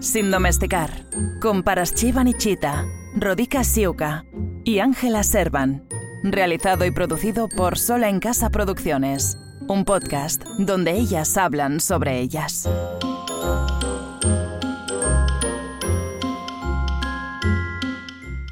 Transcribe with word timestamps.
Sin 0.00 0.30
domesticar, 0.30 1.06
con 1.40 1.62
Paraschiva 1.62 2.22
Nichita, 2.22 2.84
Rodica 3.14 3.64
Siuca 3.64 4.24
y 4.64 4.80
Ángela 4.80 5.22
Servan. 5.22 5.86
Realizado 6.22 6.84
y 6.84 6.90
producido 6.90 7.48
por 7.48 7.78
Sola 7.78 8.08
en 8.08 8.20
Casa 8.20 8.50
Producciones, 8.50 9.38
un 9.68 9.84
podcast 9.84 10.44
donde 10.58 10.92
ellas 10.92 11.36
hablan 11.36 11.80
sobre 11.80 12.20
ellas. 12.20 12.68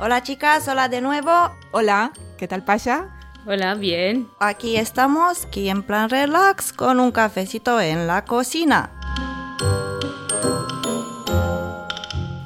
Hola 0.01 0.23
chicas, 0.23 0.67
hola 0.69 0.89
de 0.89 1.01
nuevo. 1.01 1.31
Hola, 1.73 2.13
¿qué 2.39 2.49
tal 2.49 2.65
pasa? 2.65 3.11
Hola, 3.47 3.75
bien. 3.75 4.27
Aquí 4.41 4.77
estamos, 4.77 5.45
aquí 5.45 5.69
en 5.69 5.83
plan 5.83 6.09
relax, 6.09 6.73
con 6.73 6.99
un 6.99 7.13
cafecito 7.13 7.79
en 7.79 8.07
la 8.07 8.25
cocina. 8.25 8.94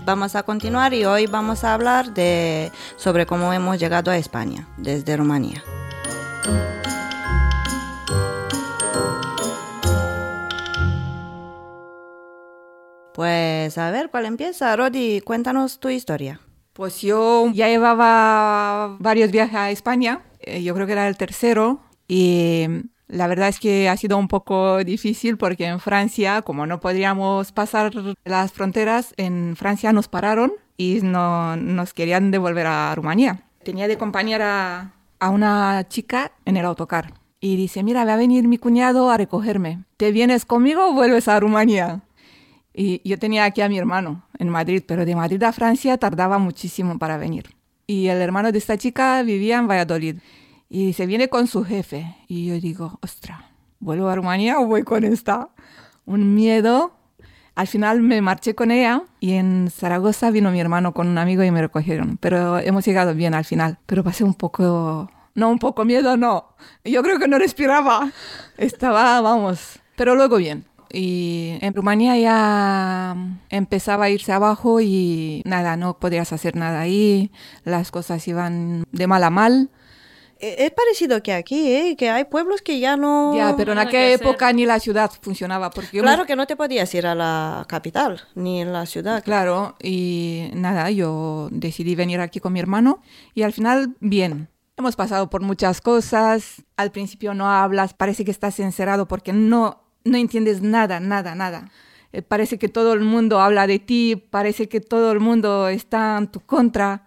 Vamos 0.09 0.35
a 0.37 0.43
continuar 0.43 0.95
y 0.95 1.05
hoy 1.05 1.27
vamos 1.27 1.65
a 1.65 1.75
hablar 1.75 2.15
de 2.15 2.73
sobre 2.97 3.27
cómo 3.27 3.53
hemos 3.53 3.79
llegado 3.79 4.11
a 4.11 4.17
España 4.17 4.67
desde 4.79 5.19
Rumanía. 5.19 5.63
Pues 13.13 13.77
a 13.77 13.91
ver, 13.91 14.09
¿cuál 14.09 14.25
empieza? 14.25 14.75
Rodi, 14.75 15.21
cuéntanos 15.21 15.79
tu 15.79 15.91
historia. 15.91 16.41
Pues 16.73 17.03
yo 17.03 17.51
ya 17.53 17.69
llevaba 17.69 18.97
varios 19.01 19.31
viajes 19.31 19.57
a 19.57 19.71
España, 19.71 20.23
eh, 20.41 20.63
yo 20.63 20.73
creo 20.75 20.87
que 20.87 20.93
era 20.93 21.07
el 21.07 21.19
tercero, 21.19 21.83
y 22.07 22.67
la 23.09 23.27
verdad 23.27 23.49
es 23.49 23.59
que 23.59 23.89
ha 23.89 23.97
sido 23.97 24.19
un 24.19 24.29
poco 24.29 24.85
difícil 24.85 25.39
porque 25.39 25.67
en 25.67 25.81
Francia, 25.81 26.43
como 26.43 26.67
no 26.67 26.79
podríamos 26.81 27.53
pasar 27.53 27.93
las 28.25 28.53
fronteras, 28.53 29.15
en 29.17 29.57
Francia 29.57 29.93
nos 29.93 30.09
pararon 30.09 30.53
y 30.77 31.01
no, 31.03 31.57
nos 31.57 31.95
querían 31.95 32.31
devolver 32.31 32.67
a 32.67 32.95
Rumanía. 32.95 33.43
Tenía 33.65 33.89
de 33.89 33.99
compañera 33.99 34.93
a 35.19 35.31
una 35.31 35.89
chica 35.89 36.33
en 36.45 36.57
el 36.57 36.67
autocar 36.67 37.15
y 37.41 37.57
dice, 37.57 37.83
mira, 37.83 38.05
va 38.05 38.15
a 38.15 38.17
venir 38.17 38.47
mi 38.47 38.59
cuñado 38.59 39.11
a 39.11 39.17
recogerme. 39.17 39.85
¿Te 39.97 40.13
vienes 40.13 40.45
conmigo 40.45 40.89
o 40.89 40.93
vuelves 40.93 41.29
a 41.29 41.41
Rumanía? 41.41 42.03
Y 42.75 43.01
yo 43.09 43.19
tenía 43.19 43.45
aquí 43.45 43.61
a 43.61 43.69
mi 43.69 43.79
hermano 43.79 44.25
en 44.39 44.51
Madrid, 44.51 44.83
pero 44.87 45.05
de 45.05 45.17
Madrid 45.17 45.43
a 45.43 45.53
Francia 45.53 45.97
tardaba 45.99 46.39
muchísimo 46.39 46.99
para 46.99 47.17
venir. 47.17 47.57
Y 47.87 48.09
el 48.09 48.19
hermano 48.19 48.53
de 48.53 48.59
esta 48.59 48.77
chica 48.77 49.23
vivía 49.23 49.59
en 49.59 49.67
Valladolid. 49.67 50.19
Y 50.69 50.93
se 50.93 51.07
viene 51.07 51.29
con 51.29 51.47
su 51.47 51.65
jefe. 51.65 52.17
Y 52.27 52.47
yo 52.47 52.61
digo, 52.61 52.99
ostra, 53.03 53.51
¿vuelvo 53.81 54.09
a 54.09 54.15
Rumanía 54.15 54.59
o 54.61 54.67
voy 54.67 54.83
con 54.83 55.05
esta? 55.05 55.49
Un 56.05 56.35
miedo. 56.35 56.95
Al 57.55 57.67
final 57.67 58.01
me 58.01 58.21
marché 58.21 58.55
con 58.55 58.71
ella 58.71 59.03
y 59.19 59.33
en 59.33 59.69
Zaragoza 59.71 60.31
vino 60.31 60.53
mi 60.53 60.61
hermano 60.61 60.95
con 60.95 61.09
un 61.09 61.19
amigo 61.19 61.43
y 61.43 61.51
me 61.51 61.61
recogieron. 61.61 62.17
Pero 62.19 62.59
hemos 62.59 62.85
llegado 62.85 63.15
bien 63.15 63.35
al 63.35 63.45
final. 63.45 63.79
Pero 63.87 64.05
pasé 64.05 64.25
un 64.25 64.35
poco... 64.35 65.11
No, 65.35 65.51
un 65.51 65.59
poco 65.59 65.85
miedo, 65.85 66.17
no. 66.17 66.57
Yo 66.85 67.03
creo 67.03 67.19
que 67.19 67.29
no 67.29 67.39
respiraba. 67.39 68.11
Estaba, 68.57 69.21
vamos. 69.21 69.81
Pero 69.97 70.15
luego 70.15 70.37
bien 70.37 70.65
y 70.91 71.59
en 71.61 71.75
Rumanía 71.75 72.17
ya 72.17 73.17
empezaba 73.51 74.07
a 74.07 74.11
irse 74.11 74.33
abajo 74.33 74.81
y 74.81 75.43
nada, 75.45 75.77
no 75.77 75.99
podías 75.99 76.33
hacer 76.33 76.57
nada 76.57 76.81
ahí, 76.81 77.31
las 77.65 77.91
cosas 77.91 78.27
iban 78.29 78.85
de 78.91 79.07
mal 79.07 79.25
a 79.25 79.31
mal. 79.31 79.71
E-, 80.41 80.65
Es 80.67 80.71
parecido 80.73 81.23
que 81.23 81.33
aquí, 81.33 81.73
¿eh? 81.73 81.97
que 81.97 82.11
hay 82.11 82.25
pueblos 82.25 82.63
que 82.63 82.79
ya 82.81 82.97
no... 82.97 83.35
Ya, 83.37 83.55
pero 83.57 83.73
en 83.73 83.79
aquella 83.79 84.15
hacer. 84.15 84.27
época 84.27 84.53
ni 84.53 84.67
la 84.67 84.79
ciudad 84.81 85.11
funcionaba. 85.21 85.71
Porque 85.71 85.97
yo 85.97 86.03
me- 86.03 86.09
Claro 86.09 86.27
que 86.27 86.37
no 86.37 86.47
te 86.47 86.57
podías 86.57 86.93
ir 86.95 87.07
a 87.07 87.15
la 87.15 87.65
capital, 87.69 88.21
ni 88.35 88.61
en 88.63 88.73
la 88.73 88.87
ciudad. 88.87 89.23
Claro, 89.25 89.77
y 89.83 90.51
nada, 90.55 90.91
yo 90.91 91.49
decidí 91.51 91.95
venir 91.95 92.21
aquí 92.21 92.41
con 92.41 92.53
mi 92.53 92.61
hermano 92.61 93.03
y 93.35 93.43
al 93.43 93.53
final, 93.53 93.97
bien. 94.01 94.49
Hemos 94.77 94.95
pasado 94.95 95.29
por 95.29 95.43
muchas 95.43 95.81
cosas. 95.81 96.63
Al 96.77 96.93
principio 96.93 97.35
no 97.35 97.51
hablas, 97.51 97.95
parece 97.95 98.25
que 98.25 98.31
estás 98.31 98.61
encerrado 98.61 99.09
porque 99.09 99.33
no, 99.33 99.83
no 100.05 100.17
entiendes 100.19 100.63
nada, 100.63 101.01
nada, 101.01 101.35
nada. 101.35 101.71
Eh, 102.13 102.23
parece 102.23 102.59
que 102.59 102.69
todo 102.69 102.93
el 102.93 103.01
mundo 103.01 103.41
habla 103.41 103.67
de 103.67 103.81
ti, 103.81 104.15
parece 104.31 104.69
que 104.69 104.81
todo 104.81 105.11
el 105.11 105.19
mundo 105.19 105.67
está 105.69 106.17
en 106.17 106.29
tu 106.29 106.41
contra, 106.41 107.07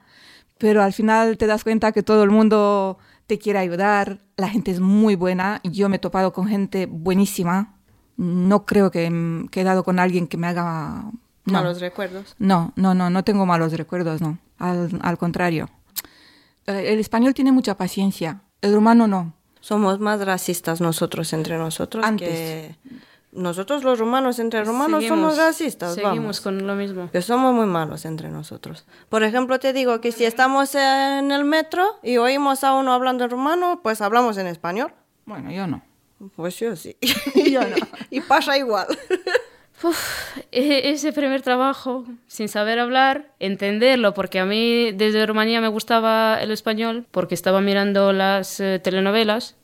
pero 0.57 0.83
al 0.83 0.91
final 0.93 1.37
te 1.37 1.47
das 1.47 1.63
cuenta 1.63 1.91
que 1.93 2.03
todo 2.03 2.23
el 2.23 2.29
mundo 2.29 2.99
te 3.31 3.39
quiere 3.39 3.59
ayudar. 3.59 4.19
La 4.35 4.49
gente 4.49 4.71
es 4.71 4.81
muy 4.81 5.15
buena. 5.15 5.61
Yo 5.63 5.87
me 5.87 5.95
he 5.95 5.99
topado 5.99 6.33
con 6.33 6.47
gente 6.47 6.85
buenísima. 6.85 7.77
No 8.17 8.65
creo 8.65 8.91
que 8.91 9.05
he 9.05 9.49
quedado 9.51 9.85
con 9.85 9.99
alguien 9.99 10.27
que 10.27 10.35
me 10.35 10.47
haga... 10.47 11.05
No. 11.45 11.53
Malos 11.53 11.79
recuerdos. 11.79 12.35
No, 12.39 12.73
no, 12.75 12.93
no, 12.93 13.09
no 13.09 13.23
tengo 13.23 13.45
malos 13.45 13.71
recuerdos, 13.71 14.19
no. 14.19 14.37
Al, 14.57 14.99
al 15.01 15.17
contrario. 15.17 15.69
Eh, 16.67 16.91
El 16.91 16.99
español 16.99 17.33
tiene 17.33 17.53
mucha 17.53 17.77
paciencia, 17.77 18.41
el 18.61 18.73
rumano 18.73 19.07
no. 19.07 19.33
Somos 19.61 19.97
más 20.01 20.19
racistas 20.25 20.81
nosotros 20.81 21.31
entre 21.31 21.57
nosotros 21.57 22.05
Antes. 22.05 22.27
que... 22.27 22.75
Nosotros 23.33 23.83
los 23.85 23.97
rumanos 23.97 24.39
entre 24.39 24.63
rumanos 24.65 25.01
Seguimos- 25.03 25.19
somos 25.35 25.37
racistas, 25.37 25.93
Seguimos 25.95 26.17
vamos. 26.17 26.41
con 26.41 26.67
lo 26.67 26.75
mismo. 26.75 27.09
Que 27.11 27.21
somos 27.21 27.53
muy 27.53 27.65
malos 27.65 28.03
entre 28.05 28.27
nosotros. 28.29 28.85
Por 29.07 29.23
ejemplo, 29.23 29.57
te 29.59 29.71
digo 29.71 30.01
que 30.01 30.11
si 30.11 30.25
estamos 30.25 30.75
en 30.75 31.31
el 31.31 31.45
metro 31.45 31.85
y 32.03 32.17
oímos 32.17 32.63
a 32.65 32.73
uno 32.73 32.91
hablando 32.93 33.23
en 33.23 33.29
rumano, 33.29 33.79
pues 33.81 34.01
hablamos 34.01 34.37
en 34.37 34.47
español. 34.47 34.93
Bueno, 35.25 35.49
yo 35.51 35.65
no. 35.65 35.81
Pues 36.35 36.59
yo 36.59 36.75
sí. 36.75 36.97
Yo 37.51 37.61
no. 37.61 37.75
y 38.09 38.19
pasa 38.21 38.57
igual. 38.57 38.87
Uf, 39.83 40.37
e- 40.51 40.91
ese 40.91 41.11
primer 41.11 41.41
trabajo, 41.41 42.05
sin 42.27 42.49
saber 42.49 42.77
hablar, 42.79 43.31
entenderlo, 43.39 44.13
porque 44.13 44.39
a 44.39 44.45
mí 44.45 44.91
desde 44.91 45.25
Rumanía 45.25 45.59
me 45.61 45.69
gustaba 45.69 46.37
el 46.39 46.51
español, 46.51 47.07
porque 47.09 47.33
estaba 47.33 47.61
mirando 47.61 48.13
las 48.13 48.59
eh, 48.59 48.79
telenovelas, 48.83 49.55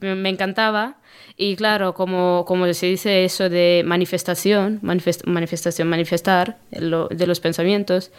me, 0.00 0.14
me 0.14 0.28
encantaba. 0.28 0.96
Y 1.38 1.56
claro, 1.56 1.92
como, 1.92 2.44
como 2.46 2.72
se 2.72 2.86
dice 2.86 3.24
eso 3.24 3.48
de 3.50 3.82
manifestación, 3.84 4.80
manifest- 4.82 5.24
manifestación, 5.26 5.86
manifestar 5.88 6.56
lo- 6.70 7.08
de 7.08 7.26
los 7.26 7.40
pensamientos. 7.40 8.10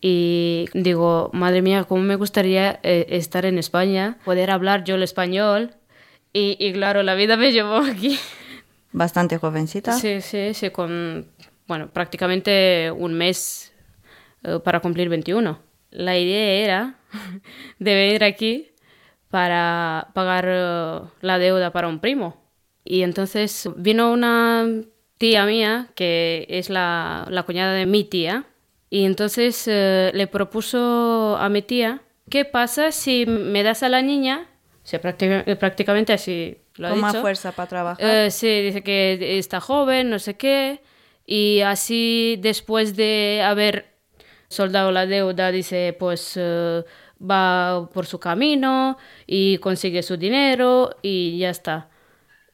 Y 0.00 0.66
digo, 0.74 1.30
madre 1.32 1.60
mía, 1.62 1.84
cómo 1.84 2.02
me 2.02 2.16
gustaría 2.16 2.78
eh, 2.82 3.06
estar 3.10 3.44
en 3.46 3.58
España, 3.58 4.18
poder 4.24 4.50
hablar 4.50 4.84
yo 4.84 4.94
el 4.94 5.02
español. 5.02 5.74
Y, 6.32 6.56
y 6.58 6.72
claro, 6.72 7.02
la 7.02 7.14
vida 7.14 7.36
me 7.36 7.52
llevó 7.52 7.76
aquí. 7.78 8.18
Bastante 8.92 9.38
jovencita. 9.38 9.92
Sí, 9.92 10.20
sí, 10.20 10.54
sí, 10.54 10.70
con, 10.70 11.26
bueno, 11.66 11.88
prácticamente 11.92 12.90
un 12.96 13.14
mes 13.14 13.72
eh, 14.44 14.58
para 14.62 14.80
cumplir 14.80 15.08
21. 15.08 15.58
La 15.90 16.16
idea 16.18 16.64
era 16.64 16.94
de 17.78 17.94
venir 17.94 18.22
aquí 18.24 18.68
para 19.30 20.08
pagar 20.14 20.44
eh, 20.48 21.00
la 21.22 21.38
deuda 21.38 21.72
para 21.72 21.88
un 21.88 21.98
primo. 22.00 22.41
Y 22.84 23.02
entonces 23.02 23.68
vino 23.76 24.12
una 24.12 24.66
tía 25.18 25.46
mía, 25.46 25.88
que 25.94 26.46
es 26.48 26.68
la, 26.68 27.26
la 27.30 27.44
cuñada 27.44 27.72
de 27.74 27.86
mi 27.86 28.04
tía, 28.04 28.46
y 28.90 29.04
entonces 29.04 29.64
eh, 29.68 30.10
le 30.12 30.26
propuso 30.26 31.38
a 31.40 31.48
mi 31.48 31.62
tía, 31.62 32.02
¿qué 32.28 32.44
pasa 32.44 32.92
si 32.92 33.24
me 33.24 33.62
das 33.62 33.82
a 33.82 33.88
la 33.88 34.02
niña? 34.02 34.48
O 34.84 34.86
sea, 34.86 35.00
prácticamente 35.00 36.12
así 36.12 36.58
lo 36.76 36.88
ha 36.88 36.90
Con 36.90 37.00
más 37.00 37.16
fuerza 37.16 37.52
para 37.52 37.68
trabajar. 37.68 38.04
Eh, 38.04 38.30
sí, 38.30 38.48
dice 38.62 38.82
que 38.82 39.38
está 39.38 39.60
joven, 39.60 40.10
no 40.10 40.18
sé 40.18 40.36
qué. 40.36 40.82
Y 41.24 41.60
así, 41.60 42.38
después 42.42 42.94
de 42.96 43.42
haber 43.42 43.94
soldado 44.48 44.90
la 44.92 45.06
deuda, 45.06 45.50
dice, 45.52 45.96
pues 45.98 46.32
eh, 46.36 46.84
va 47.18 47.88
por 47.94 48.04
su 48.04 48.18
camino 48.18 48.98
y 49.26 49.56
consigue 49.58 50.02
su 50.02 50.16
dinero 50.16 50.96
y 51.00 51.38
ya 51.38 51.50
está. 51.50 51.88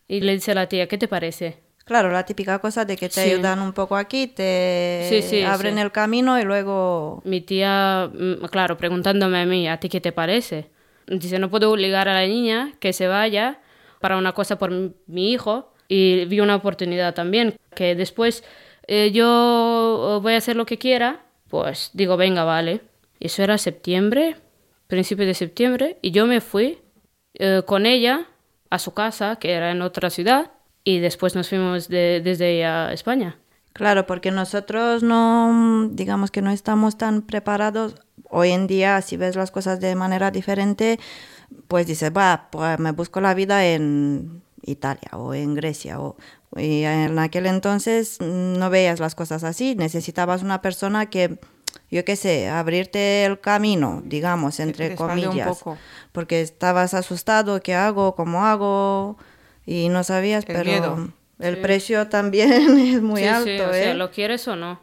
Y 0.08 0.20
le 0.20 0.32
dice 0.32 0.52
a 0.52 0.54
la 0.54 0.68
tía, 0.68 0.88
¿qué 0.88 0.98
te 0.98 1.06
parece? 1.06 1.58
Claro, 1.84 2.10
la 2.10 2.24
típica 2.26 2.58
cosa 2.58 2.84
de 2.84 2.96
que 2.96 3.08
te 3.08 3.14
Sí. 3.14 3.30
ayudan 3.30 3.60
un 3.60 3.72
poco 3.72 3.96
aquí, 3.96 4.26
te 4.26 5.06
Sí, 5.08 5.22
sí, 5.22 5.42
abren 5.42 5.78
el 5.78 5.92
camino 5.92 6.38
y 6.40 6.44
luego... 6.44 7.22
Mi 7.24 7.40
tía, 7.40 8.10
mm, 8.12 8.44
claro, 8.50 8.76
preguntándome 8.76 9.38
a 9.40 9.46
mí, 9.46 9.68
¿a 9.68 9.78
ti 9.78 9.88
qué 9.88 10.00
te 10.00 10.12
parece? 10.12 10.66
Dice, 11.06 11.38
no 11.38 11.48
puedo 11.48 11.70
obligar 11.70 12.08
a 12.08 12.14
la 12.14 12.26
niña 12.26 12.72
que 12.80 12.92
se 12.92 13.06
vaya 13.06 13.60
para 14.00 14.16
una 14.18 14.32
cosa 14.32 14.58
por 14.58 14.70
mi- 14.70 15.32
hijo. 15.32 15.72
Y 15.88 16.26
vi 16.26 16.40
una 16.40 16.56
oportunidad 16.56 17.14
también, 17.14 17.54
que 17.74 17.94
después 17.94 18.44
eh, 18.86 19.10
yo 19.12 20.20
voy 20.22 20.34
a 20.34 20.36
hacer 20.36 20.54
lo 20.56 20.66
que 20.66 20.76
quiera, 20.76 21.24
pues 21.48 21.90
digo, 21.94 22.18
venga, 22.18 22.44
vale. 22.44 22.82
Eso 23.20 23.42
era 23.42 23.56
septiembre, 23.56 24.36
principio 24.86 25.24
de 25.24 25.32
septiembre, 25.32 25.96
y 26.02 26.10
yo 26.10 26.26
me 26.26 26.42
fui 26.42 26.78
eh, 27.38 27.62
con 27.64 27.86
ella 27.86 28.26
a 28.70 28.78
su 28.78 28.92
casa, 28.94 29.36
que 29.36 29.52
era 29.52 29.70
en 29.70 29.82
otra 29.82 30.10
ciudad, 30.10 30.50
y 30.84 31.00
después 31.00 31.34
nos 31.34 31.48
fuimos 31.48 31.88
de- 31.88 32.20
desde 32.22 32.64
a 32.64 32.92
España. 32.92 33.38
Claro, 33.72 34.06
porque 34.06 34.30
nosotros 34.30 35.02
no, 35.02 35.88
digamos 35.92 36.30
que 36.30 36.42
no 36.42 36.50
estamos 36.50 36.98
tan 36.98 37.22
preparados. 37.22 37.94
Hoy 38.30 38.50
en 38.50 38.66
día, 38.66 39.00
si 39.02 39.16
ves 39.16 39.36
las 39.36 39.50
cosas 39.50 39.78
de 39.80 39.94
manera 39.94 40.30
diferente, 40.30 40.98
pues 41.68 41.86
dices, 41.86 42.10
va, 42.16 42.48
pues 42.50 42.78
me 42.78 42.90
busco 42.92 43.20
la 43.20 43.34
vida 43.34 43.64
en 43.66 44.42
Italia 44.62 45.10
o 45.12 45.32
en 45.32 45.54
Grecia. 45.54 46.00
O 46.00 46.16
Y 46.56 46.82
en 46.84 47.18
aquel 47.18 47.46
entonces 47.46 48.18
no 48.20 48.68
veías 48.70 49.00
las 49.00 49.14
cosas 49.14 49.44
así, 49.44 49.74
necesitabas 49.76 50.42
una 50.42 50.60
persona 50.60 51.06
que, 51.06 51.38
yo 51.90 52.04
qué 52.04 52.16
sé, 52.16 52.48
abrirte 52.48 53.24
el 53.24 53.40
camino, 53.40 54.02
digamos, 54.04 54.60
entre 54.60 54.94
comillas. 54.94 55.64
Porque 56.12 56.40
estabas 56.40 56.94
asustado, 56.94 57.60
¿qué 57.60 57.74
hago? 57.74 58.14
¿Cómo 58.14 58.44
hago? 58.44 59.16
Y 59.64 59.88
no 59.88 60.04
sabías, 60.04 60.44
pero 60.44 61.10
el 61.38 61.58
precio 61.58 62.08
también 62.08 62.52
es 62.78 63.00
muy 63.00 63.24
alto. 63.24 63.44
Sí, 63.44 63.60
o 63.60 63.72
sea, 63.72 63.92
¿eh? 63.92 63.94
¿lo 63.94 64.10
quieres 64.10 64.46
o 64.48 64.56
no? 64.56 64.80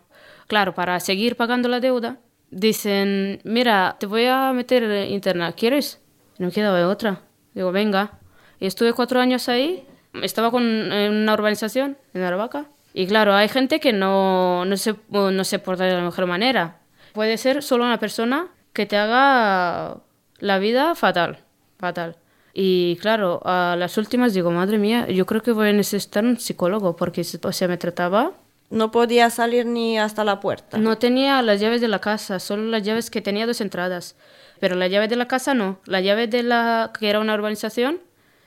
Claro, 0.48 0.74
para 0.74 1.00
seguir 1.00 1.36
pagando 1.36 1.70
la 1.70 1.80
deuda, 1.80 2.18
dicen, 2.52 3.42
mira, 3.44 3.98
te 4.00 4.06
voy 4.06 4.26
a 4.26 4.52
meter 4.54 5.10
interna, 5.10 5.54
¿quieres? 5.54 6.02
No 6.38 6.52
queda 6.52 6.88
otra. 6.88 7.22
Digo, 7.54 7.72
venga. 7.72 8.20
Y 8.60 8.68
estuve 8.68 8.94
cuatro 8.94 9.20
años 9.20 9.50
ahí, 9.50 9.88
estaba 10.22 10.52
con, 10.52 10.64
en 10.64 11.14
una 11.14 11.34
urbanización, 11.34 11.98
en 12.14 12.22
Aravaca. 12.22 12.68
Y 12.98 13.08
claro, 13.08 13.36
hay 13.36 13.50
gente 13.50 13.82
que 13.82 13.92
no, 13.92 14.64
no, 14.64 14.78
se, 14.78 14.96
no 15.10 15.44
se 15.44 15.60
porta 15.60 15.84
de 15.84 15.96
la 15.96 16.02
mejor 16.02 16.28
manera. 16.28 16.80
Puede 17.12 17.38
ser 17.38 17.62
solo 17.62 17.84
una 17.84 18.00
persona 18.00 18.48
que 18.72 18.86
te 18.86 18.96
haga 18.96 19.98
la 20.40 20.60
vida 20.60 20.96
fatal, 20.96 21.40
fatal. 21.78 22.16
Y 22.54 22.96
claro, 23.02 23.42
a 23.44 23.76
las 23.78 23.98
últimas 23.98 24.34
digo, 24.34 24.50
madre 24.50 24.78
mía, 24.78 25.10
yo 25.10 25.26
creo 25.26 25.44
que 25.44 25.52
voy 25.52 25.68
a 25.68 25.74
necesitar 25.74 26.24
un 26.24 26.40
psicólogo 26.40 26.96
porque 26.96 27.22
o 27.44 27.52
sea, 27.52 27.68
me 27.68 27.76
trataba... 27.76 28.32
No 28.70 28.92
podía 28.92 29.30
salir 29.30 29.66
ni 29.66 30.00
hasta 30.00 30.24
la 30.24 30.40
puerta. 30.40 30.78
No 30.78 30.98
tenía 30.98 31.42
las 31.42 31.60
llaves 31.60 31.82
de 31.82 31.90
la 31.90 32.00
casa, 32.00 32.40
solo 32.40 32.64
las 32.64 32.84
llaves 32.84 33.10
que 33.10 33.22
tenía 33.22 33.46
dos 33.46 33.60
entradas. 33.60 34.16
Pero 34.62 34.76
la 34.76 34.88
llave 34.88 35.10
de 35.10 35.18
la 35.18 35.28
casa 35.28 35.54
no. 35.54 35.80
La 35.86 36.00
llave 36.00 36.28
de 36.28 36.44
la 36.44 36.94
que 36.98 37.10
era 37.10 37.20
una 37.20 37.34
urbanización, 37.34 38.00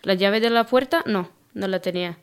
la 0.03 0.15
llave 0.15 0.41
de 0.41 0.49
la 0.49 0.65
puerta 0.65 1.03
no, 1.05 1.31
no 1.53 1.69
la 1.69 1.81
tenía. 1.81 2.17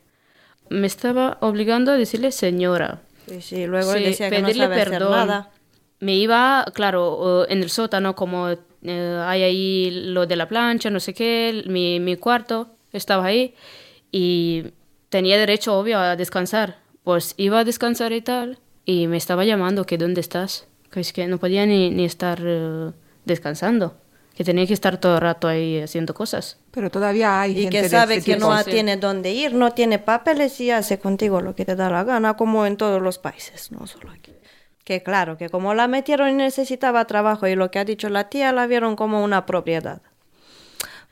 Me 0.69 0.87
estaba 0.87 1.37
obligando 1.41 1.91
a 1.91 1.97
decirle 1.97 2.31
señora. 2.31 3.01
Sí, 3.27 3.41
sí, 3.41 3.65
luego 3.65 3.93
decía 3.93 4.29
que 4.29 4.41
no 4.41 4.47
perdón. 4.69 5.11
nada. 5.11 5.51
Me 5.99 6.15
iba, 6.15 6.65
claro, 6.73 7.45
en 7.49 7.63
el 7.63 7.69
sótano 7.69 8.15
como 8.15 8.49
eh, 8.49 9.23
hay 9.25 9.43
ahí 9.43 9.91
lo 9.91 10.27
de 10.27 10.35
la 10.35 10.47
plancha, 10.47 10.89
no 10.89 10.99
sé 10.99 11.13
qué, 11.13 11.63
mi, 11.67 11.99
mi 11.99 12.17
cuarto 12.17 12.69
estaba 12.91 13.25
ahí 13.25 13.55
y 14.11 14.65
tenía 15.09 15.37
derecho, 15.37 15.77
obvio, 15.77 15.97
a 15.97 16.15
descansar. 16.15 16.77
Pues 17.03 17.33
iba 17.37 17.59
a 17.59 17.63
descansar 17.63 18.11
y 18.11 18.21
tal, 18.21 18.59
y 18.85 19.07
me 19.07 19.17
estaba 19.17 19.45
llamando 19.45 19.85
que 19.85 19.97
dónde 19.97 20.21
estás. 20.21 20.67
Que 20.91 20.99
es 20.99 21.13
que 21.13 21.27
no 21.27 21.39
podía 21.39 21.65
ni, 21.65 21.89
ni 21.89 22.05
estar 22.05 22.39
eh, 22.43 22.91
descansando, 23.25 23.95
que 24.35 24.43
tenía 24.43 24.67
que 24.67 24.73
estar 24.73 24.97
todo 24.97 25.15
el 25.15 25.21
rato 25.21 25.47
ahí 25.47 25.79
haciendo 25.79 26.13
cosas. 26.13 26.57
Pero 26.71 26.91
todavía 26.91 27.39
hay 27.39 27.57
y 27.57 27.69
que 27.69 27.87
sabe 27.87 28.21
que 28.21 28.35
no 28.35 28.63
tiene 28.65 28.97
dónde 28.97 29.31
ir, 29.31 29.53
no 29.53 29.71
tiene 29.71 29.97
papeles 29.97 30.59
y 30.59 30.71
hace 30.71 30.99
contigo 30.99 31.39
lo 31.39 31.55
que 31.55 31.63
te 31.63 31.75
da 31.75 31.89
la 31.89 32.03
gana, 32.03 32.35
como 32.35 32.65
en 32.65 32.75
todos 32.75 33.01
los 33.01 33.17
países, 33.17 33.71
no 33.71 33.87
solo 33.87 34.11
aquí. 34.11 34.33
Que 34.83 35.01
claro, 35.01 35.37
que 35.37 35.49
como 35.49 35.73
la 35.73 35.87
metieron 35.87 36.29
y 36.29 36.33
necesitaba 36.33 37.05
trabajo 37.05 37.47
y 37.47 37.55
lo 37.55 37.71
que 37.71 37.79
ha 37.79 37.85
dicho 37.85 38.09
la 38.09 38.29
tía 38.29 38.51
la 38.51 38.67
vieron 38.67 38.95
como 38.95 39.23
una 39.23 39.45
propiedad. 39.45 40.01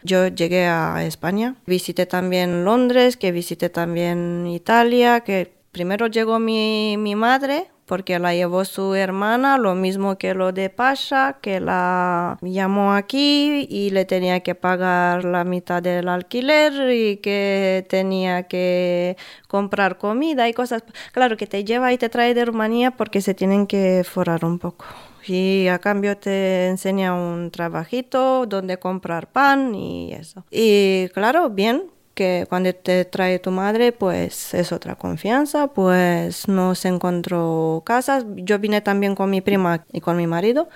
Yo 0.03 0.27
llegué 0.27 0.65
a 0.67 1.05
España, 1.05 1.55
visité 1.65 2.05
también 2.05 2.65
Londres, 2.65 3.15
que 3.15 3.31
visité 3.31 3.69
también 3.69 4.45
Italia, 4.47 5.21
que 5.21 5.53
primero 5.71 6.07
llegó 6.07 6.39
mi, 6.39 6.97
mi 6.97 7.15
madre 7.15 7.72
porque 7.93 8.17
la 8.17 8.33
llevó 8.33 8.65
su 8.65 8.95
hermana, 8.95 9.59
lo 9.59 9.75
mismo 9.75 10.17
que 10.17 10.33
lo 10.33 10.51
de 10.51 10.71
Pasha, 10.71 11.37
que 11.43 11.59
la 11.59 12.39
llamó 12.41 12.93
aquí 12.93 13.67
y 13.69 13.91
le 13.91 14.05
tenía 14.05 14.39
que 14.39 14.55
pagar 14.55 15.23
la 15.25 15.43
mitad 15.43 15.79
del 15.79 16.07
alquiler 16.07 16.91
y 16.91 17.17
que 17.17 17.85
tenía 17.87 18.47
que 18.47 19.15
comprar 19.47 19.99
comida 19.99 20.49
y 20.49 20.53
cosas. 20.53 20.83
Claro 21.11 21.37
que 21.37 21.45
te 21.45 21.63
lleva 21.65 21.93
y 21.93 21.99
te 21.99 22.09
trae 22.09 22.33
de 22.33 22.45
Rumanía 22.45 22.89
porque 22.89 23.21
se 23.21 23.35
tienen 23.35 23.67
que 23.67 24.03
forrar 24.03 24.43
un 24.43 24.57
poco. 24.57 24.85
Y 25.27 25.67
a 25.67 25.77
cambio 25.77 26.17
te 26.17 26.69
enseña 26.69 27.13
un 27.13 27.51
trabajito 27.51 28.47
donde 28.47 28.79
comprar 28.79 29.27
pan 29.27 29.75
y 29.75 30.13
eso. 30.13 30.43
Y 30.49 31.09
claro, 31.09 31.51
bien, 31.51 31.92
que 32.13 32.45
cuando 32.49 32.73
te 32.73 33.05
trae 33.05 33.39
tu 33.39 33.51
madre, 33.51 33.91
pues 33.91 34.53
es 34.53 34.71
otra 34.71 34.95
confianza, 34.95 35.67
pues 35.67 36.47
nos 36.47 36.85
encontró 36.85 37.83
casas. 37.85 38.25
Yo 38.35 38.59
vine 38.59 38.81
también 38.81 39.15
con 39.15 39.29
mi 39.29 39.41
prima 39.41 39.85
y 39.91 40.01
con 40.01 40.17
mi 40.17 40.27
marido. 40.27 40.69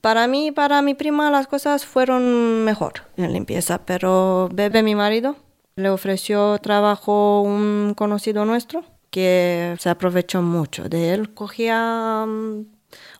Para 0.00 0.26
mí, 0.28 0.52
para 0.52 0.80
mi 0.82 0.94
prima, 0.94 1.30
las 1.30 1.48
cosas 1.48 1.84
fueron 1.84 2.64
mejor 2.64 2.94
en 3.16 3.32
limpieza, 3.32 3.78
pero 3.84 4.48
Bebe, 4.52 4.82
mi 4.82 4.94
marido, 4.94 5.36
le 5.76 5.90
ofreció 5.90 6.58
trabajo 6.58 7.42
un 7.42 7.94
conocido 7.96 8.44
nuestro 8.44 8.84
que 9.10 9.76
se 9.78 9.90
aprovechó 9.90 10.42
mucho 10.42 10.88
de 10.88 11.14
él. 11.14 11.34
Cogía 11.34 12.24
mm, 12.26 12.66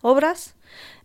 obras 0.03 0.55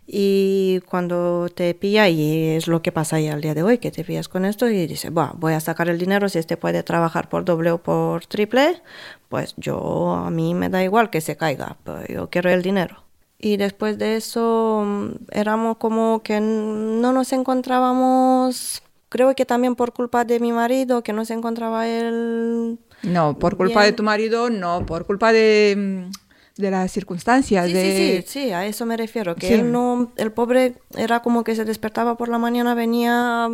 y 0.06 0.82
cuando 0.90 1.48
te 1.54 1.74
pilla, 1.74 2.10
y 2.10 2.50
es 2.50 2.68
lo 2.68 2.82
que 2.82 2.92
pasa 2.92 3.16
ahí 3.16 3.30
al 3.30 3.42
día 3.42 3.54
de 3.54 3.64
hoy, 3.64 3.78
que 3.78 3.92
te 3.92 4.04
pillas 4.04 4.28
con 4.28 4.44
esto 4.46 4.70
y 4.70 4.86
dices, 4.86 5.12
voy 5.14 5.54
a 5.54 5.60
sacar 5.60 5.90
el 5.90 5.98
dinero, 5.98 6.28
si 6.30 6.40
este 6.40 6.58
puede 6.58 6.84
trabajar 6.84 7.30
por 7.30 7.46
doble 7.46 7.72
o 7.72 7.78
por 7.78 8.26
triple, 8.26 8.82
pues 9.30 9.54
yo, 9.58 10.12
a 10.12 10.30
mí 10.30 10.54
me 10.54 10.70
da 10.70 10.84
igual 10.84 11.10
que 11.10 11.22
se 11.22 11.38
caiga, 11.38 11.78
pues 11.84 12.08
yo 12.10 12.30
quiero 12.30 12.50
el 12.50 12.62
dinero. 12.62 13.04
Y 13.40 13.58
después 13.58 13.98
de 13.98 14.16
eso 14.16 14.84
mm, 14.86 15.10
éramos 15.32 15.78
como 15.78 16.22
que 16.24 16.40
no 16.40 17.12
nos 17.14 17.34
encontrábamos, 17.34 18.84
creo 19.10 19.36
que 19.36 19.46
también 19.46 19.76
por 19.76 19.94
culpa 19.94 20.26
de 20.26 20.40
mi 20.40 20.52
marido, 20.52 21.04
que 21.04 21.14
no 21.14 21.26
se 21.26 21.34
encontraba 21.34 21.88
él... 21.88 22.80
No, 23.04 23.38
por 23.38 23.58
culpa 23.58 23.84
de 23.84 23.92
tu 23.92 24.02
marido, 24.02 24.50
no, 24.50 24.86
por 24.86 25.06
culpa 25.06 25.34
de 25.34 25.76
mm, 25.78 26.23
de 26.58 26.72
las 26.72 26.92
circunstancias. 26.92 27.68
Sí, 27.68 27.74
de... 27.74 27.82
sí, 27.82 28.22
sí, 28.28 28.46
sí, 28.46 28.52
a 28.52 28.66
eso 28.66 28.86
me 28.86 28.98
refiero, 28.98 29.36
que 29.36 29.56
él 29.56 29.72
no, 29.72 30.12
el 30.18 30.32
pobre 30.32 30.76
era 30.96 31.22
como 31.22 31.44
que 31.44 31.56
se 31.56 31.66
despertaba 31.66 32.16
por 32.16 32.30
la 32.30 32.38
mañana, 32.38 32.76
venía 32.76 33.50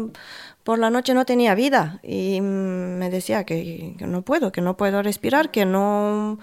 por 0.63 0.79
la 0.79 0.89
noche, 0.89 1.13
no 1.13 1.25
tenía 1.25 1.55
vida 1.55 1.99
y 2.03 2.41
me 2.41 3.09
decía 3.09 3.43
que, 3.45 3.95
que 3.97 4.05
no 4.05 4.21
puedo, 4.21 4.51
que 4.51 4.61
no 4.61 4.75
puedo 4.77 5.01
respirar, 5.01 5.49
que 5.51 5.65
no 5.65 6.39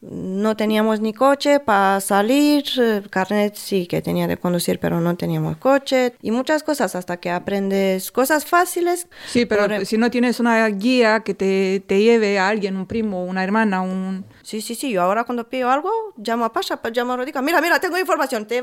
no 0.00 0.56
teníamos 0.56 1.00
ni 1.00 1.12
coche 1.12 1.58
para 1.58 2.00
salir, 2.00 2.64
eh, 2.78 3.02
carnet 3.10 3.56
sí 3.56 3.88
que 3.88 4.00
tenía 4.00 4.28
de 4.28 4.36
conducir, 4.36 4.78
pero 4.78 5.00
no 5.00 5.16
teníamos 5.16 5.56
coche 5.56 6.14
y 6.22 6.30
muchas 6.30 6.62
cosas 6.62 6.94
hasta 6.94 7.16
que 7.16 7.30
aprendes 7.30 8.12
cosas 8.12 8.44
fáciles. 8.44 9.08
Sí, 9.26 9.44
pero 9.44 9.84
si 9.84 9.98
no 9.98 10.08
tienes 10.10 10.38
una 10.38 10.68
guía 10.68 11.20
que 11.20 11.34
te, 11.34 11.82
te, 11.86 12.00
lleve 12.00 12.38
a 12.38 12.48
alguien, 12.48 12.76
un 12.76 12.86
primo, 12.86 13.24
una 13.24 13.42
hermana, 13.42 13.82
un... 13.82 14.24
Sí, 14.42 14.60
sí, 14.60 14.76
sí, 14.76 14.92
yo 14.92 15.02
ahora 15.02 15.24
cuando 15.24 15.48
pido 15.48 15.70
algo, 15.70 15.90
llamo 16.16 16.44
a 16.44 16.52
Pasha, 16.52 16.80
llamo 16.92 17.14
a 17.14 17.16
Rodica, 17.16 17.42
mira, 17.42 17.60
mira, 17.60 17.80
tengo 17.80 17.98
información, 17.98 18.46
te 18.46 18.58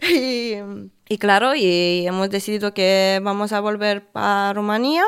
y, 0.00 0.54
y 1.08 1.18
claro, 1.18 1.54
y 1.54 2.06
hemos 2.06 2.30
decidido 2.30 2.74
que 2.74 3.20
vamos 3.22 3.52
a 3.52 3.60
volver 3.60 4.08
a 4.14 4.52
Rumanía 4.54 5.04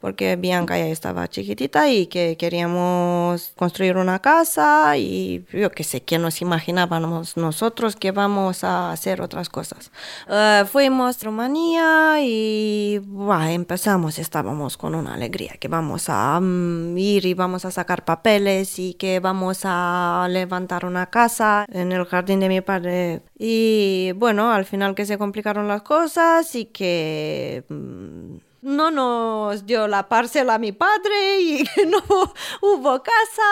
porque 0.00 0.36
Bianca 0.36 0.78
ya 0.78 0.86
estaba 0.86 1.28
chiquitita 1.28 1.90
y 1.90 2.06
que 2.06 2.36
queríamos 2.38 3.52
construir 3.56 3.96
una 3.96 4.20
casa 4.20 4.96
y 4.96 5.44
yo 5.52 5.70
que 5.70 5.84
sé, 5.84 6.02
que 6.02 6.18
nos 6.18 6.40
imaginábamos 6.40 7.36
nosotros 7.36 7.96
que 7.96 8.10
vamos 8.10 8.64
a 8.64 8.92
hacer 8.92 9.20
otras 9.20 9.48
cosas. 9.48 9.92
Uh, 10.26 10.64
fuimos 10.66 11.22
a 11.22 11.26
Rumanía 11.26 12.16
y 12.22 13.00
empezamos, 13.50 14.18
estábamos 14.18 14.76
con 14.76 14.94
una 14.94 15.14
alegría 15.14 15.52
que 15.60 15.68
vamos 15.68 16.08
a 16.08 16.40
mm, 16.40 16.96
ir 16.96 17.26
y 17.26 17.34
vamos 17.34 17.64
a 17.64 17.70
sacar 17.70 18.04
papeles 18.04 18.78
y 18.78 18.94
que 18.94 19.20
vamos 19.20 19.60
a 19.64 20.26
levantar 20.30 20.86
una 20.86 21.06
casa 21.06 21.66
en 21.70 21.92
el 21.92 22.06
jardín 22.06 22.40
de 22.40 22.48
mi 22.48 22.62
padre. 22.62 23.22
Y 23.38 24.12
bueno, 24.16 24.50
al 24.50 24.64
final 24.64 24.94
que 24.94 25.04
se 25.04 25.18
complicaron 25.18 25.68
las 25.68 25.82
cosas 25.82 26.54
y 26.54 26.66
que... 26.66 27.64
Mm, 27.68 28.49
no 28.62 28.90
nos 28.90 29.64
dio 29.66 29.88
la 29.88 30.08
parcela 30.08 30.54
a 30.54 30.58
mi 30.58 30.72
padre 30.72 31.40
y 31.40 31.64
que 31.64 31.86
no 31.86 31.98
hubo 32.60 33.02
casa 33.02 33.42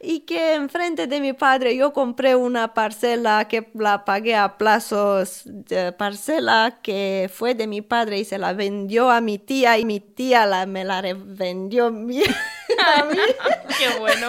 y 0.00 0.20
que 0.20 0.54
enfrente 0.54 1.06
de 1.06 1.20
mi 1.20 1.32
padre 1.32 1.76
yo 1.76 1.92
compré 1.92 2.36
una 2.36 2.74
parcela 2.74 3.48
que 3.48 3.70
la 3.74 4.04
pagué 4.04 4.36
a 4.36 4.56
plazos 4.56 5.42
de 5.44 5.92
parcela 5.92 6.78
que 6.82 7.30
fue 7.32 7.54
de 7.54 7.66
mi 7.66 7.82
padre 7.82 8.18
y 8.18 8.24
se 8.24 8.38
la 8.38 8.52
vendió 8.52 9.10
a 9.10 9.20
mi 9.20 9.38
tía 9.38 9.78
y 9.78 9.84
mi 9.84 10.00
tía 10.00 10.46
la, 10.46 10.66
me 10.66 10.84
la 10.84 11.02
vendió 11.02 11.86
a 11.86 11.90
mí. 11.90 12.22
Qué 13.78 13.98
bueno. 13.98 14.28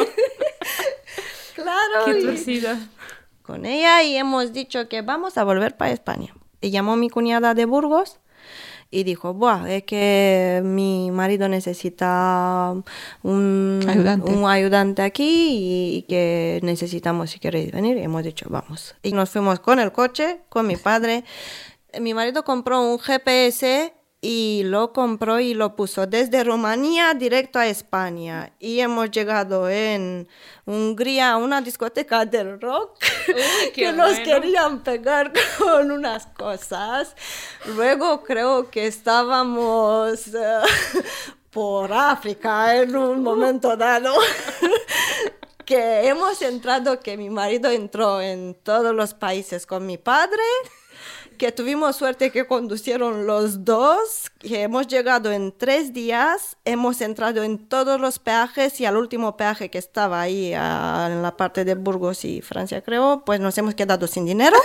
claro. 1.55 2.05
Qué 2.05 2.77
con 3.41 3.65
ella 3.65 4.01
y 4.01 4.17
hemos 4.17 4.53
dicho 4.53 4.89
que 4.89 5.01
vamos 5.03 5.37
a 5.37 5.43
volver 5.43 5.77
para 5.77 5.91
España. 5.91 6.33
Y 6.61 6.71
llamó 6.71 6.95
mi 6.95 7.09
cuñada 7.09 7.53
de 7.53 7.65
Burgos 7.65 8.19
y 8.95 9.03
dijo, 9.03 9.33
Buah, 9.33 9.69
es 9.69 9.83
que 9.83 10.61
mi 10.63 11.11
marido 11.11 11.49
necesita 11.49 12.73
un 13.23 14.45
ayudante, 14.47 15.01
aquí 15.01 15.97
y, 15.97 16.01
que 16.03 16.61
necesitamos 16.63 17.31
si 17.31 17.39
queréis 17.39 17.73
venir. 17.73 17.97
Y 17.97 18.03
hemos 18.03 18.23
dicho, 18.23 18.47
vamos. 18.49 18.95
Y 19.03 19.11
nos 19.11 19.31
fuimos 19.31 19.59
con 19.59 19.81
el 19.81 19.91
coche, 19.91 20.39
con 20.47 20.65
mi 20.65 20.77
padre. 20.77 21.25
Mi 21.99 22.13
marido 22.13 22.45
compró 22.45 22.81
un 22.81 22.97
GPS 22.97 23.93
y 24.27 24.63
lo 24.63 24.91
compró 24.91 25.39
y 25.39 25.53
lo 25.53 25.75
puso 25.75 26.07
desde 26.07 26.43
Rumanía 26.43 27.13
directo 27.13 27.59
a 27.59 27.67
España. 27.67 28.51
Y 28.59 28.79
hemos 28.79 29.11
llegado 29.11 29.69
en 29.69 30.27
Hungría 30.65 31.33
a 31.33 31.37
una 31.37 31.61
discoteca 31.61 32.25
del 32.25 32.59
rock 32.59 32.97
que 33.75 33.91
nos 33.91 34.19
querían 34.21 34.81
pegar 34.81 35.31
con 35.59 35.91
unas 35.91 36.25
cosas. 36.25 37.15
Luego 37.75 38.23
creo 38.23 38.71
que 38.71 38.87
estábamos 38.87 40.25
eh, 40.29 40.59
por 41.51 41.93
África 41.93 42.81
en 42.81 42.95
un 42.95 43.21
momento 43.21 43.77
dado. 43.77 44.11
que 45.65 46.07
hemos 46.07 46.41
entrado, 46.41 46.99
que 46.99 47.15
mi 47.15 47.29
marido 47.29 47.69
entró 47.69 48.19
en 48.21 48.55
todos 48.55 48.95
los 48.95 49.13
países 49.13 49.67
con 49.67 49.85
mi 49.85 49.99
padre 49.99 50.41
que 51.37 51.51
tuvimos 51.51 51.95
suerte 51.95 52.31
que 52.31 52.45
conducieron 52.45 53.27
los 53.27 53.65
dos, 53.65 54.31
que 54.39 54.63
hemos 54.63 54.87
llegado 54.87 55.31
en 55.31 55.51
tres 55.51 55.93
días, 55.93 56.57
hemos 56.65 57.01
entrado 57.01 57.43
en 57.43 57.57
todos 57.57 57.99
los 57.99 58.19
peajes 58.19 58.79
y 58.79 58.85
al 58.85 58.97
último 58.97 59.35
peaje 59.37 59.69
que 59.69 59.77
estaba 59.77 60.21
ahí 60.21 60.53
en 60.53 61.21
la 61.21 61.33
parte 61.37 61.65
de 61.65 61.75
Burgos 61.75 62.25
y 62.25 62.41
Francia 62.41 62.81
creo, 62.81 63.23
pues 63.25 63.39
nos 63.39 63.57
hemos 63.57 63.75
quedado 63.75 64.07
sin 64.07 64.25
dinero. 64.25 64.57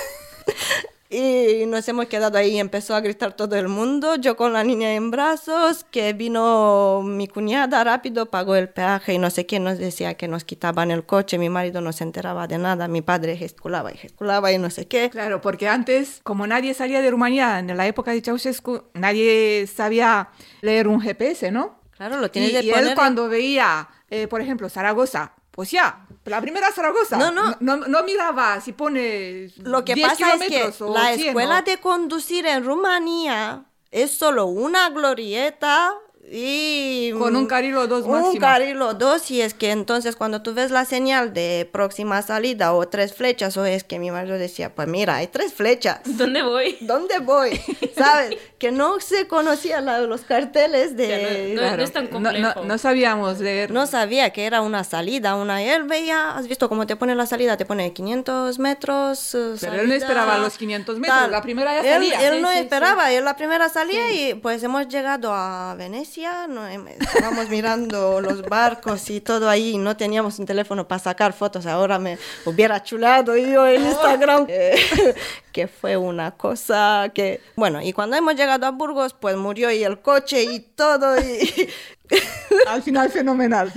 Y 1.12 1.66
nos 1.66 1.88
hemos 1.88 2.06
quedado 2.06 2.38
ahí, 2.38 2.60
empezó 2.60 2.94
a 2.94 3.00
gritar 3.00 3.32
todo 3.32 3.56
el 3.56 3.66
mundo, 3.66 4.14
yo 4.14 4.36
con 4.36 4.52
la 4.52 4.62
niña 4.62 4.94
en 4.94 5.10
brazos, 5.10 5.84
que 5.90 6.12
vino 6.12 7.02
mi 7.04 7.26
cuñada 7.26 7.82
rápido, 7.82 8.26
pagó 8.26 8.54
el 8.54 8.68
peaje 8.68 9.14
y 9.14 9.18
no 9.18 9.28
sé 9.30 9.44
quién 9.44 9.64
nos 9.64 9.78
decía 9.78 10.14
que 10.14 10.28
nos 10.28 10.44
quitaban 10.44 10.92
el 10.92 11.04
coche, 11.04 11.36
mi 11.36 11.48
marido 11.48 11.80
no 11.80 11.92
se 11.92 12.04
enteraba 12.04 12.46
de 12.46 12.58
nada, 12.58 12.86
mi 12.86 13.02
padre 13.02 13.36
gesticulaba 13.36 13.92
y 13.92 13.96
gesticulaba 13.96 14.52
y 14.52 14.58
no 14.58 14.70
sé 14.70 14.86
qué. 14.86 15.10
Claro, 15.10 15.40
porque 15.40 15.66
antes, 15.66 16.20
como 16.22 16.46
nadie 16.46 16.74
salía 16.74 17.02
de 17.02 17.10
Rumanía 17.10 17.58
en 17.58 17.76
la 17.76 17.88
época 17.88 18.12
de 18.12 18.20
Ceausescu, 18.20 18.84
nadie 18.94 19.66
sabía 19.66 20.28
leer 20.60 20.86
un 20.86 21.00
GPS, 21.00 21.50
¿no? 21.50 21.80
Claro, 21.96 22.20
lo 22.20 22.30
tienes 22.30 22.52
y, 22.62 22.66
y 22.66 22.70
él 22.70 22.92
cuando 22.94 23.28
veía, 23.28 23.88
eh, 24.10 24.28
por 24.28 24.42
ejemplo, 24.42 24.68
Zaragoza, 24.68 25.32
pues 25.50 25.72
ya, 25.72 26.06
la 26.24 26.40
primera 26.40 26.70
Zaragoza. 26.72 27.16
No, 27.16 27.30
no. 27.30 27.56
No, 27.60 27.76
no 27.76 28.02
miraba 28.04 28.60
si 28.60 28.72
pone. 28.72 29.50
Lo 29.58 29.84
que 29.84 29.96
pasa 29.96 30.34
es 30.34 30.40
que 30.48 30.72
la 30.92 31.12
escuela 31.12 31.62
de 31.62 31.78
conducir 31.78 32.46
en 32.46 32.64
Rumanía 32.64 33.64
es 33.90 34.12
solo 34.12 34.46
una 34.46 34.90
glorieta 34.90 35.94
y 36.32 37.10
con 37.18 37.34
un 37.34 37.46
carrilo 37.46 37.88
dos 37.88 38.06
máximo. 38.06 38.30
Un 38.30 38.38
carrilo 38.38 38.94
dos 38.94 39.30
y 39.32 39.40
es 39.40 39.52
que 39.52 39.72
entonces 39.72 40.14
cuando 40.14 40.42
tú 40.42 40.54
ves 40.54 40.70
la 40.70 40.84
señal 40.84 41.32
de 41.32 41.68
próxima 41.70 42.22
salida 42.22 42.72
o 42.72 42.86
tres 42.86 43.14
flechas 43.14 43.56
o 43.56 43.64
es 43.64 43.82
que 43.82 43.98
mi 43.98 44.12
marido 44.12 44.38
decía, 44.38 44.72
pues 44.74 44.86
mira, 44.86 45.16
hay 45.16 45.26
tres 45.26 45.52
flechas. 45.52 46.00
¿Dónde 46.04 46.42
voy? 46.42 46.76
¿Dónde 46.80 47.18
voy? 47.18 47.60
¿Sabes? 47.96 48.36
que 48.60 48.70
no 48.72 49.00
se 49.00 49.26
conocían 49.26 49.86
los 50.06 50.20
carteles 50.20 50.94
de... 50.94 51.54
no, 51.56 51.82
es 51.82 51.92
tan 51.92 52.08
complejo. 52.08 52.62
No, 52.62 52.76
sabíamos 52.76 53.40
leer. 53.40 53.70
No 53.70 53.86
sabía 53.86 54.34
que 54.34 54.44
era 54.44 54.60
una 54.60 54.84
salida, 54.84 55.34
una... 55.34 55.62
Él 55.62 55.84
veía, 55.84 56.36
has 56.36 56.46
visto 56.46 56.68
cómo 56.68 56.86
te 56.86 56.94
pone 56.94 57.14
la 57.14 57.24
salida, 57.24 57.56
te 57.56 57.64
pone 57.64 57.94
500 57.94 58.58
metros. 58.58 59.34
Eh, 59.34 59.54
Pero 59.58 59.80
él 59.80 59.88
no 59.88 59.94
esperaba 59.94 60.36
los 60.36 60.58
500 60.58 60.98
metros, 60.98 61.30
la 61.30 61.40
primera 61.40 61.82
ya 61.82 61.94
salía. 61.94 62.28
Él, 62.28 62.42
no 62.42 62.50
esperaba, 62.50 63.10
él 63.10 63.24
la 63.24 63.34
primera 63.34 63.70
salía 63.70 64.12
y 64.12 64.34
pues 64.34 64.62
hemos 64.62 64.86
llegado 64.88 65.32
a 65.32 65.74
Venecia, 65.78 66.19
no, 66.48 66.66
em, 66.66 66.86
estábamos 66.88 67.48
mirando 67.48 68.20
los 68.20 68.42
barcos 68.42 69.08
y 69.10 69.20
todo 69.20 69.48
ahí, 69.48 69.78
no 69.78 69.96
teníamos 69.96 70.38
un 70.38 70.46
teléfono 70.46 70.86
para 70.86 70.98
sacar 70.98 71.32
fotos, 71.32 71.66
ahora 71.66 71.98
me 71.98 72.18
hubiera 72.44 72.82
chulado 72.82 73.36
yo 73.36 73.66
en 73.66 73.86
Instagram, 73.86 74.46
que 75.52 75.68
fue 75.68 75.96
una 75.96 76.32
cosa 76.32 77.10
que... 77.14 77.40
Bueno, 77.56 77.80
y 77.80 77.92
cuando 77.92 78.16
hemos 78.16 78.34
llegado 78.34 78.66
a 78.66 78.70
Burgos, 78.70 79.14
pues 79.14 79.36
murió 79.36 79.70
y 79.70 79.82
el 79.82 80.00
coche 80.00 80.42
y 80.42 80.60
todo. 80.60 81.18
Y... 81.20 81.68
Al 82.68 82.82
final 82.82 83.10
fenomenal. 83.10 83.72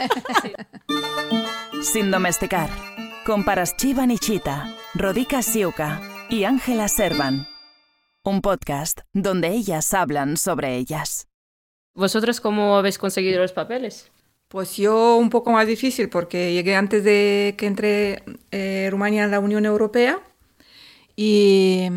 Sin 1.81 2.11
domesticar. 2.11 2.69
Con 3.25 3.45
Paraschiva 3.45 4.05
Nichita, 4.05 4.75
Rodica 4.95 5.41
Siuka 5.41 6.01
y 6.29 6.43
Ángela 6.43 6.87
Servan. 6.87 7.47
Un 8.25 8.41
podcast 8.41 9.01
donde 9.13 9.49
ellas 9.49 9.93
hablan 9.93 10.35
sobre 10.35 10.75
ellas. 10.75 11.27
¿Vosotros 11.95 12.41
cómo 12.41 12.77
habéis 12.77 12.97
conseguido 12.97 13.41
los 13.41 13.53
papeles? 13.53 14.11
Pues 14.47 14.77
yo 14.77 15.15
un 15.17 15.29
poco 15.29 15.51
más 15.51 15.67
difícil 15.67 16.09
porque 16.09 16.53
llegué 16.53 16.75
antes 16.75 17.03
de 17.03 17.55
que 17.57 17.65
entre 17.65 18.23
eh, 18.51 18.87
Rumanía 18.91 19.23
en 19.23 19.31
la 19.31 19.39
Unión 19.39 19.65
Europea 19.65 20.19
y 21.15 21.87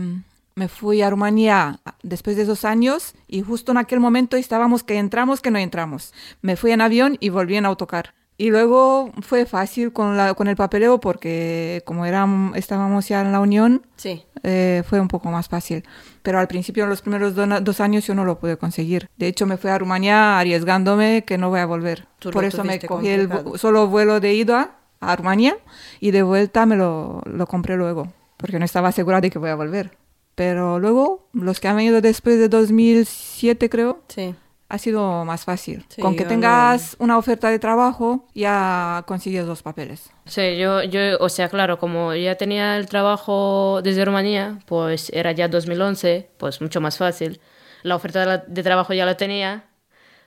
me 0.55 0.69
fui 0.69 1.03
a 1.03 1.11
Rumanía 1.11 1.81
después 2.03 2.37
de 2.37 2.47
dos 2.47 2.65
años 2.65 3.15
y 3.29 3.43
justo 3.43 3.73
en 3.73 3.79
aquel 3.79 4.01
momento 4.01 4.39
estábamos 4.39 4.83
que 4.83 4.97
entramos, 4.97 5.41
que 5.43 5.51
no 5.51 5.59
entramos. 5.59 6.15
Me 6.41 6.57
fui 6.57 6.73
en 6.73 6.81
avión 6.81 7.19
y 7.21 7.29
volví 7.29 7.57
en 7.57 7.67
autocar. 7.67 8.16
Y 8.39 8.51
luego 8.51 9.13
fue 9.23 9.47
fácil 9.47 9.93
con, 9.93 10.17
la, 10.17 10.35
con 10.35 10.47
el 10.47 10.57
papeleo 10.57 11.01
porque 11.01 11.83
como 11.87 12.05
estábamos 12.05 13.09
ya 13.09 13.23
en 13.23 13.33
la 13.33 13.41
Unión, 13.41 13.87
sí. 13.97 14.23
Eh, 14.43 14.83
fue 14.87 15.01
un 15.01 15.09
poco 15.09 15.31
más 15.31 15.49
fácil. 15.49 15.85
Pero 16.23 16.39
al 16.39 16.47
principio, 16.47 16.85
en 16.85 16.91
los 16.91 17.03
primeros 17.03 17.35
dos 17.35 17.81
años, 17.81 18.07
yo 18.07 18.15
no 18.15 18.25
lo 18.25 18.39
pude 18.39 18.57
conseguir. 18.57 19.09
De 19.17 19.27
hecho, 19.27 19.47
me 19.47 19.57
fui 19.57 19.71
a 19.71 19.79
Rumanía 19.79 20.39
arriesgándome 20.39 21.25
que 21.25 21.39
no 21.39 21.49
voy 21.49 21.61
a 21.61 21.67
volver. 21.67 22.07
Por 22.33 22.45
eso 22.45 22.63
me 22.63 22.79
cogí 22.79 23.09
el 23.09 23.29
solo 23.57 23.89
vuelo 23.89 24.21
de 24.21 24.35
ida 24.35 24.77
a 25.01 25.17
Rumanía 25.17 25.57
y 26.01 26.11
de 26.11 26.23
vuelta 26.23 26.67
me 26.67 26.77
lo, 26.77 27.23
lo 27.25 27.47
compré 27.47 27.77
luego, 27.77 28.13
porque 28.37 28.59
no 28.59 28.65
estaba 28.65 28.93
segura 28.93 29.21
de 29.21 29.31
que 29.31 29.39
voy 29.39 29.51
a 29.51 29.55
volver. 29.57 29.97
Pero 30.35 30.79
luego, 30.79 31.27
los 31.33 31.61
que 31.61 31.69
han 31.69 31.77
venido 31.77 32.01
después 32.01 32.39
de 32.39 32.49
2007, 32.49 33.71
creo, 33.71 34.03
sí. 34.09 34.35
Ha 34.69 34.79
sido 34.79 35.25
más 35.25 35.45
fácil. 35.45 35.87
Con 36.01 36.17
que 36.17 36.25
tengas 36.25 36.97
una 36.99 37.19
oferta 37.19 37.51
de 37.51 37.59
trabajo, 37.59 38.27
ya 38.35 39.05
consigues 39.07 39.47
dos 39.47 39.63
papeles. 39.63 40.11
Sí, 40.25 40.57
yo, 40.57 40.83
yo, 40.83 41.19
o 41.21 41.29
sea, 41.29 41.49
claro, 41.49 41.79
como 41.79 42.15
ya 42.15 42.35
tenía 42.35 42.77
el 42.77 42.87
trabajo 42.87 43.81
desde 43.83 44.05
Rumanía, 44.05 44.59
pues 44.67 45.11
era 45.11 45.33
ya 45.33 45.49
2011, 45.49 46.31
pues 46.37 46.61
mucho 46.61 46.81
más 46.81 46.99
fácil. 46.99 47.41
La 47.83 47.95
oferta 47.95 48.39
de, 48.39 48.63
trabajo 48.63 48.93
ya 48.93 49.07
la 49.07 49.17
tenía, 49.17 49.67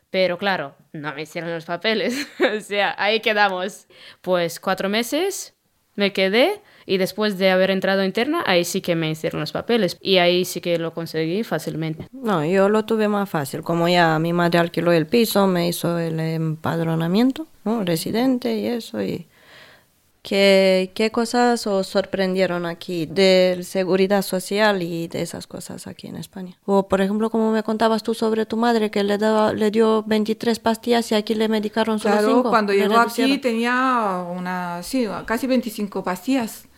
pero 0.10 0.38
claro, 0.38 0.75
no 0.93 1.13
me 1.13 1.24
hicieron 1.24 1.51
los 1.51 1.65
papeles. 1.65 2.27
o 2.58 2.62
sea, 2.62 2.96
ahí 2.98 3.19
quedamos. 3.19 3.88
Pues 4.22 4.60
cuatro 4.60 4.88
meses 4.88 5.53
me 5.96 6.13
quedé 6.13 6.62
y 6.89 6.98
después 6.98 7.38
de 7.38 7.51
haber 7.51 7.69
entrado 7.69 8.03
interna, 8.03 8.43
ahí 8.48 8.65
sí 8.65 8.81
que 8.81 8.96
me 8.96 9.12
hicieron 9.12 9.41
los 9.41 9.51
papeles 9.51 9.96
y 10.01 10.17
ahí 10.17 10.43
sí 10.43 10.60
que 10.60 10.79
lo 10.79 10.91
conseguí 10.91 11.43
fácilmente. 11.43 12.08
No, 12.12 12.43
yo 12.43 12.67
lo 12.67 12.84
tuve 12.84 13.08
más 13.08 13.29
fácil. 13.29 13.62
Como 13.62 13.88
ya 13.88 14.17
mi 14.17 14.34
madre 14.34 14.58
alquiló 14.58 14.91
el 14.91 15.05
piso, 15.05 15.46
me 15.46 15.67
hizo 15.67 16.00
el 16.00 16.19
empadronamiento, 16.19 17.46
¿no? 17.63 17.84
residente 17.84 18.58
y 18.58 18.65
eso. 18.65 19.03
y 19.03 19.27
¿Qué, 20.24 20.91
¿Qué 20.96 21.12
cosas 21.12 21.67
os 21.67 21.86
sorprendieron 21.86 22.65
aquí 22.65 23.05
de 23.05 23.60
seguridad 23.63 24.24
social 24.24 24.81
y 24.81 25.08
de 25.08 25.22
esas 25.22 25.46
cosas 25.46 25.86
aquí 25.86 26.08
en 26.08 26.15
España? 26.15 26.58
O, 26.65 26.88
por 26.88 27.01
ejemplo, 27.01 27.29
como 27.29 27.51
me 27.51 27.62
contabas 27.62 28.01
tú 28.01 28.15
sobre 28.15 28.48
tu 28.48 28.58
madre, 28.58 28.89
que 28.89 29.03
le, 29.03 29.19
daba, 29.19 29.53
le 29.53 29.69
dio 29.69 30.03
23 30.08 30.58
pastillas 30.58 31.12
y 31.12 31.15
aquí 31.15 31.36
le 31.36 31.48
medicaron 31.48 32.00
solo 32.00 32.15
claro, 32.15 32.36
5. 32.38 32.50
cuando 32.50 32.74
llegó 32.74 32.98
aquí 32.98 33.38
tenía 33.38 34.25
una, 34.36 34.81
sí, 34.81 35.08
casi 35.25 35.46
25 35.46 36.03
pastillas. 36.03 36.68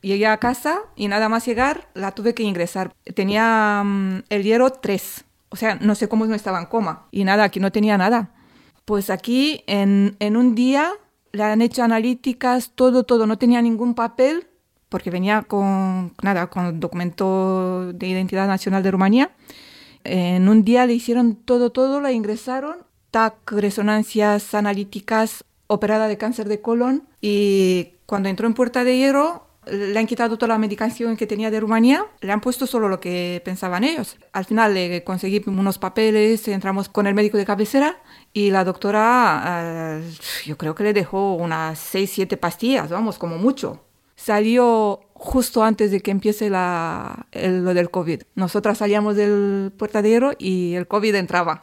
Llegué 0.00 0.26
a 0.26 0.36
casa 0.38 0.78
y 0.96 1.08
nada 1.08 1.28
más 1.28 1.46
llegar 1.46 1.88
la 1.94 2.12
tuve 2.12 2.34
que 2.34 2.42
ingresar. 2.42 2.94
Tenía 3.14 3.82
mm, 3.84 4.24
el 4.28 4.42
hierro 4.42 4.70
3, 4.70 5.24
o 5.48 5.56
sea, 5.56 5.76
no 5.76 5.94
sé 5.94 6.08
cómo 6.08 6.26
no 6.26 6.34
estaba 6.34 6.60
en 6.60 6.66
coma. 6.66 7.06
Y 7.10 7.24
nada, 7.24 7.44
aquí 7.44 7.60
no 7.60 7.72
tenía 7.72 7.98
nada. 7.98 8.30
Pues 8.84 9.10
aquí 9.10 9.64
en, 9.66 10.16
en 10.20 10.36
un 10.36 10.54
día 10.54 10.92
le 11.32 11.42
han 11.42 11.62
hecho 11.62 11.82
analíticas, 11.82 12.70
todo, 12.74 13.04
todo, 13.04 13.26
no 13.26 13.38
tenía 13.38 13.60
ningún 13.60 13.94
papel 13.94 14.46
porque 14.88 15.10
venía 15.10 15.42
con, 15.42 16.14
nada, 16.22 16.48
con 16.48 16.80
documento 16.80 17.92
de 17.92 18.06
identidad 18.06 18.46
nacional 18.46 18.82
de 18.82 18.90
Rumanía. 18.90 19.30
En 20.04 20.48
un 20.48 20.64
día 20.64 20.86
le 20.86 20.94
hicieron 20.94 21.34
todo, 21.36 21.70
todo, 21.70 22.00
la 22.00 22.12
ingresaron, 22.12 22.78
TAC, 23.10 23.52
resonancias 23.52 24.54
analíticas, 24.54 25.44
operada 25.66 26.08
de 26.08 26.16
cáncer 26.16 26.48
de 26.48 26.60
colon 26.60 27.06
y 27.20 27.92
cuando 28.06 28.28
entró 28.30 28.46
en 28.46 28.54
Puerta 28.54 28.84
de 28.84 28.96
Hierro 28.96 29.47
le 29.70 29.98
han 29.98 30.06
quitado 30.06 30.36
toda 30.36 30.48
la 30.48 30.58
medicación 30.58 31.16
que 31.16 31.26
tenía 31.26 31.50
de 31.50 31.60
Rumanía, 31.60 32.06
le 32.20 32.32
han 32.32 32.40
puesto 32.40 32.66
solo 32.66 32.88
lo 32.88 33.00
que 33.00 33.42
pensaban 33.44 33.84
ellos. 33.84 34.16
Al 34.32 34.44
final 34.44 34.74
le 34.74 35.04
conseguí 35.04 35.42
unos 35.46 35.78
papeles, 35.78 36.46
entramos 36.48 36.88
con 36.88 37.06
el 37.06 37.14
médico 37.14 37.36
de 37.36 37.44
cabecera 37.44 38.00
y 38.32 38.50
la 38.50 38.64
doctora, 38.64 40.00
eh, 40.00 40.10
yo 40.44 40.56
creo 40.56 40.74
que 40.74 40.84
le 40.84 40.92
dejó 40.92 41.34
unas 41.34 41.78
6, 41.78 42.10
7 42.14 42.36
pastillas, 42.36 42.90
vamos, 42.90 43.18
como 43.18 43.38
mucho. 43.38 43.84
Salió 44.16 45.00
justo 45.14 45.62
antes 45.62 45.90
de 45.90 46.00
que 46.00 46.10
empiece 46.10 46.50
la, 46.50 47.26
lo 47.32 47.74
del 47.74 47.90
COVID. 47.90 48.22
Nosotras 48.34 48.78
salíamos 48.78 49.16
del 49.16 49.72
puertadero 49.76 50.32
y 50.38 50.74
el 50.74 50.88
COVID 50.88 51.14
entraba. 51.14 51.62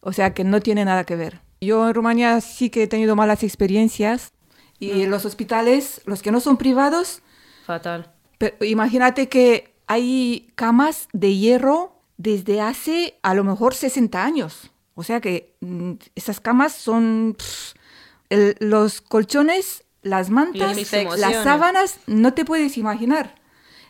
O 0.00 0.12
sea 0.12 0.34
que 0.34 0.44
no 0.44 0.60
tiene 0.60 0.84
nada 0.84 1.04
que 1.04 1.16
ver. 1.16 1.40
Yo 1.60 1.88
en 1.88 1.94
Rumanía 1.94 2.40
sí 2.40 2.68
que 2.70 2.82
he 2.82 2.86
tenido 2.86 3.16
malas 3.16 3.42
experiencias 3.42 4.33
y 4.78 5.06
los 5.06 5.24
hospitales, 5.24 6.00
los 6.06 6.22
que 6.22 6.30
no 6.30 6.40
son 6.40 6.56
privados... 6.56 7.22
Fatal. 7.66 8.12
imagínate 8.60 9.28
que 9.28 9.74
hay 9.86 10.50
camas 10.54 11.08
de 11.12 11.34
hierro 11.36 12.00
desde 12.16 12.60
hace 12.60 13.18
a 13.22 13.34
lo 13.34 13.44
mejor 13.44 13.74
60 13.74 14.22
años. 14.24 14.70
O 14.94 15.02
sea 15.02 15.20
que 15.20 15.54
mm, 15.60 15.92
esas 16.14 16.40
camas 16.40 16.72
son... 16.74 17.34
pff, 17.38 17.74
el- 18.30 18.56
los 18.60 19.00
colchones, 19.00 19.84
las 20.02 20.30
mantas, 20.30 20.76
las 21.18 21.42
sábanas, 21.44 21.98
no 22.06 22.34
te 22.34 22.44
puedes 22.44 22.76
imaginar. 22.76 23.34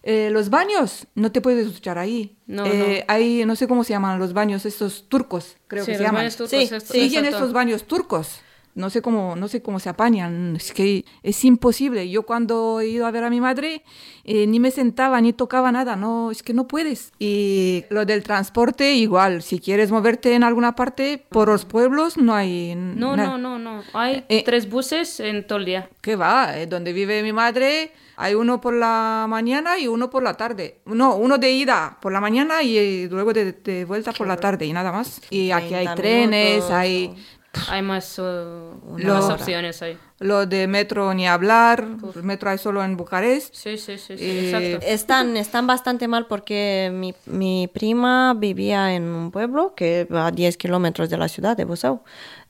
Eh, 0.07 0.29
los 0.31 0.51
baños, 0.51 1.07
no 1.15 1.33
te 1.33 1.41
puedes 1.41 1.67
duchar 1.73 1.99
ahí. 1.99 2.37
No, 2.47 2.67
Eh, 2.67 3.05
Hay, 3.09 3.45
no 3.47 3.57
sé 3.57 3.67
cómo 3.67 3.85
se 3.85 3.95
llaman 3.95 4.19
los 4.19 4.35
baños, 4.35 4.67
estos 4.67 5.09
turcos, 5.09 5.57
creo 5.67 5.85
Sí, 5.85 5.93
que 5.93 5.97
se 5.99 6.03
llaman. 6.05 6.29
turcos, 6.29 6.51
Sí, 6.51 6.57
esto- 6.57 6.81
Siguen 6.81 7.25
exacto. 7.25 7.37
estos 7.39 7.53
baños 7.55 7.85
turcos. 7.87 8.41
No 8.75 8.91
sé 8.91 9.03
cómo, 9.03 9.37
no 9.37 9.47
sé 9.49 9.63
cómo 9.63 9.79
se 9.79 9.89
apañan. 9.89 10.57
Es 10.57 10.73
que 10.73 11.05
es 11.23 11.45
imposible. 11.45 12.09
Yo 12.11 12.23
cuando 12.25 12.81
he 12.81 12.89
ido 12.89 13.07
a 13.07 13.11
ver 13.11 13.23
a 13.25 13.31
mi 13.31 13.41
madre, 13.41 13.83
eh, 14.25 14.47
ni 14.47 14.59
me 14.59 14.71
sentaba 14.71 15.21
ni 15.21 15.33
tocaba 15.33 15.71
nada. 15.71 15.95
No, 15.97 16.31
es 16.31 16.43
que 16.43 16.55
no 16.55 16.67
puedes. 16.67 17.13
Y 17.19 17.85
lo 17.91 18.05
del 18.05 18.23
transporte, 18.25 18.95
igual. 18.95 19.43
Si 19.43 19.61
quieres 19.61 19.91
moverte 19.93 20.35
en 20.35 20.43
alguna 20.43 20.75
parte, 20.75 21.25
por 21.29 21.49
los 21.49 21.65
pueblos 21.65 22.17
no 22.17 22.35
hay. 22.35 22.75
No, 22.75 23.17
no, 23.17 23.39
no, 23.39 23.59
no. 23.59 23.83
Hay 23.93 24.25
Eh, 24.29 24.43
tres 24.45 24.69
buses 24.69 25.21
en 25.21 25.47
todo 25.47 25.59
el 25.59 25.65
día. 25.67 25.89
¿Qué 26.01 26.17
va? 26.17 26.59
Eh, 26.59 26.67
donde 26.67 26.93
vive 26.93 27.23
mi 27.23 27.33
madre 27.33 27.93
hay 28.17 28.35
uno 28.35 28.61
por 28.61 28.75
la 28.75 29.27
mañana 29.29 29.77
y 29.77 29.89
uno 29.89 30.09
por 30.09 30.23
la 30.23 30.35
tarde. 30.35 30.79
No, 30.87 31.17
uno 31.17 31.37
de 31.37 31.51
ida 31.51 31.99
por 32.01 32.13
la 32.13 32.21
mañana 32.21 32.63
y 32.63 32.79
eh, 32.79 33.09
luego 33.11 33.33
de, 33.33 33.53
de 33.53 33.85
vuelta 33.85 34.13
por 34.13 34.29
la 34.29 34.37
tarde 34.37 34.67
y 34.67 34.73
nada 34.73 34.93
más. 34.93 35.21
Y 35.31 35.51
aquí 35.51 35.75
hay 35.75 35.85
30 35.87 35.95
trenes, 35.97 36.71
hay 36.71 37.13
Hay 37.69 37.83
más, 37.83 38.19
uh, 38.19 38.23
Lo- 38.97 39.15
más 39.15 39.31
opciones 39.31 39.81
ahí. 39.83 39.97
lo 40.21 40.47
de 40.47 40.67
metro 40.67 41.13
ni 41.15 41.27
hablar. 41.27 41.87
El 42.15 42.23
metro 42.23 42.51
hay 42.51 42.59
solo 42.59 42.83
en 42.85 42.97
Bucarest. 42.97 43.55
Sí, 43.55 43.77
sí, 43.79 43.99
sí, 43.99 44.17
sí, 44.19 44.25
Eh, 44.25 44.45
exacto. 44.71 44.87
Están, 44.87 45.37
están 45.37 45.67
bastante 45.67 46.09
mal 46.09 46.27
porque 46.27 46.91
mi, 46.93 47.15
mi 47.27 47.69
prima 47.73 48.35
vivía 48.37 48.95
en 48.95 49.05
un 49.05 49.31
pueblo 49.31 49.75
que 49.75 50.05
va 50.13 50.27
a 50.27 50.31
10 50.31 50.57
kilómetros 50.57 51.11
de 51.11 51.17
la 51.19 51.29
ciudad 51.29 51.57
de 51.57 51.65
Buzău 51.65 52.01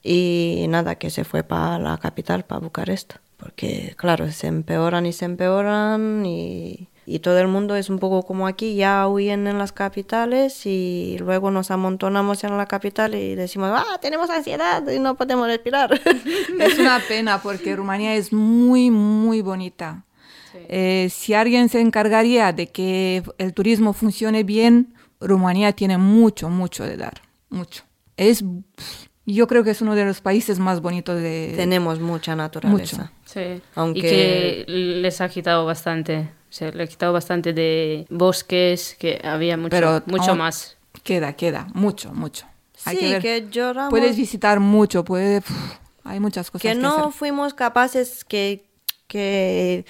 y 0.02 0.66
nada, 0.68 0.96
que 0.96 1.10
se 1.10 1.24
fue 1.24 1.42
para 1.42 1.78
la 1.78 1.96
capital, 1.98 2.44
para 2.44 2.60
Bucarest, 2.60 3.14
porque 3.36 3.94
claro, 3.96 4.30
se 4.30 4.46
empeoran 4.48 5.06
y 5.06 5.12
se 5.12 5.24
empeoran 5.24 6.24
y, 6.26 6.88
y 7.06 7.18
todo 7.18 7.38
el 7.38 7.48
mundo 7.48 7.76
es 7.76 7.90
un 7.90 7.98
poco 7.98 8.22
como 8.24 8.46
aquí, 8.46 8.74
ya 8.76 9.06
huyen 9.08 9.46
en 9.46 9.58
las 9.58 9.72
capitales 9.72 10.64
y 10.66 11.16
luego 11.20 11.50
nos 11.50 11.70
amontonamos 11.70 12.44
en 12.44 12.56
la 12.56 12.66
capital 12.66 13.14
y 13.14 13.34
decimos, 13.34 13.70
ah, 13.74 13.98
tenemos 14.00 14.30
ansiedad 14.30 14.86
y 14.88 14.98
no 14.98 15.14
podemos 15.16 15.46
respirar. 15.46 15.90
Es 16.60 16.78
una 16.78 17.00
pena 17.06 17.42
porque 17.42 17.76
Rumanía 17.76 18.14
es 18.14 18.32
muy, 18.32 18.90
muy 18.90 19.40
bonita. 19.42 20.04
Eh, 20.68 21.08
si 21.10 21.34
alguien 21.34 21.68
se 21.68 21.80
encargaría 21.80 22.52
de 22.52 22.68
que 22.68 23.22
el 23.38 23.52
turismo 23.54 23.92
funcione 23.92 24.44
bien, 24.44 24.94
Rumanía 25.20 25.72
tiene 25.72 25.98
mucho, 25.98 26.48
mucho 26.48 26.84
de 26.84 26.96
dar. 26.96 27.20
Mucho. 27.50 27.82
Es, 28.16 28.44
yo 29.26 29.46
creo 29.48 29.64
que 29.64 29.70
es 29.70 29.82
uno 29.82 29.94
de 29.96 30.04
los 30.04 30.20
países 30.20 30.58
más 30.60 30.80
bonitos 30.80 31.20
de... 31.20 31.54
tenemos 31.56 31.98
mucha 31.98 32.36
naturaleza. 32.36 32.96
Mucho. 32.96 33.10
Sí. 33.24 33.60
Aunque- 33.74 33.98
Y 33.98 34.02
que 34.02 34.64
les 34.68 35.20
ha 35.20 35.28
quitado 35.28 35.66
bastante. 35.66 36.28
Se 36.54 36.70
le 36.70 36.84
ha 36.84 36.86
quitado 36.86 37.12
bastante 37.12 37.52
de 37.52 38.06
bosques, 38.10 38.94
que 38.96 39.20
había 39.24 39.56
mucho, 39.56 39.70
Pero 39.70 40.04
mucho 40.06 40.30
aún 40.30 40.38
más. 40.38 40.76
Queda, 41.02 41.32
queda, 41.32 41.66
mucho, 41.74 42.12
mucho. 42.14 42.46
Hay 42.84 42.94
Sí, 42.96 43.00
que 43.02 43.10
ver. 43.10 43.22
que 43.22 43.48
lloramos. 43.50 43.90
Puedes 43.90 44.16
visitar 44.16 44.60
mucho, 44.60 45.04
puede, 45.04 45.42
hay 46.04 46.20
muchas 46.20 46.52
cosas 46.52 46.62
que 46.62 46.68
que, 46.68 46.74
no 46.76 46.96
hacer. 46.98 47.12
fuimos 47.12 47.54
capaces 47.54 48.24
que, 48.24 48.68
que 49.08 49.84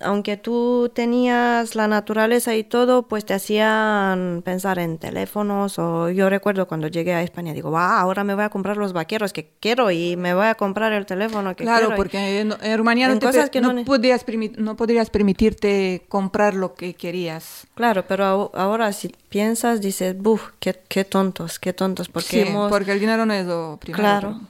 aunque 0.00 0.36
tú 0.36 0.90
tenías 0.94 1.74
la 1.74 1.88
naturaleza 1.88 2.54
y 2.54 2.64
todo, 2.64 3.08
pues 3.08 3.24
te 3.24 3.34
hacían 3.34 4.42
pensar 4.44 4.78
en 4.78 4.98
teléfonos 4.98 5.78
o 5.78 6.08
yo 6.10 6.28
recuerdo 6.30 6.66
cuando 6.68 6.88
llegué 6.88 7.14
a 7.14 7.22
España, 7.22 7.52
digo, 7.52 7.70
va, 7.70 8.00
ahora 8.00 8.24
me 8.24 8.34
voy 8.34 8.44
a 8.44 8.48
comprar 8.48 8.76
los 8.76 8.92
vaqueros 8.92 9.32
que 9.32 9.50
quiero 9.60 9.90
y 9.90 10.16
me 10.16 10.34
voy 10.34 10.46
a 10.46 10.54
comprar 10.54 10.92
el 10.92 11.06
teléfono 11.06 11.54
que 11.56 11.64
Claro, 11.64 11.88
quiero. 11.88 11.94
y- 11.94 11.96
porque 11.96 12.40
en, 12.40 12.54
en 12.62 12.78
Rumanía 12.78 13.08
no, 13.08 13.18
te 13.18 13.50
que 13.50 13.60
no, 13.60 13.84
podías 13.84 14.24
no 14.56 14.76
podrías 14.76 15.10
permitirte 15.10 16.04
comprar 16.08 16.54
lo 16.54 16.74
que 16.74 16.94
querías. 16.94 17.66
Claro, 17.74 18.04
pero 18.06 18.24
aho- 18.24 18.50
ahora 18.54 18.92
si 18.92 19.08
piensas, 19.28 19.80
dices, 19.80 20.16
buf, 20.16 20.50
qué, 20.60 20.80
qué 20.88 21.04
tontos, 21.04 21.58
qué 21.58 21.72
tontos, 21.72 22.08
porque 22.08 22.28
Sí, 22.28 22.40
hemos... 22.40 22.68
porque 22.70 22.92
el 22.92 23.00
dinero 23.00 23.26
no 23.26 23.34
es 23.34 23.46
lo 23.46 23.78
primero. 23.80 24.02
Claro, 24.02 24.40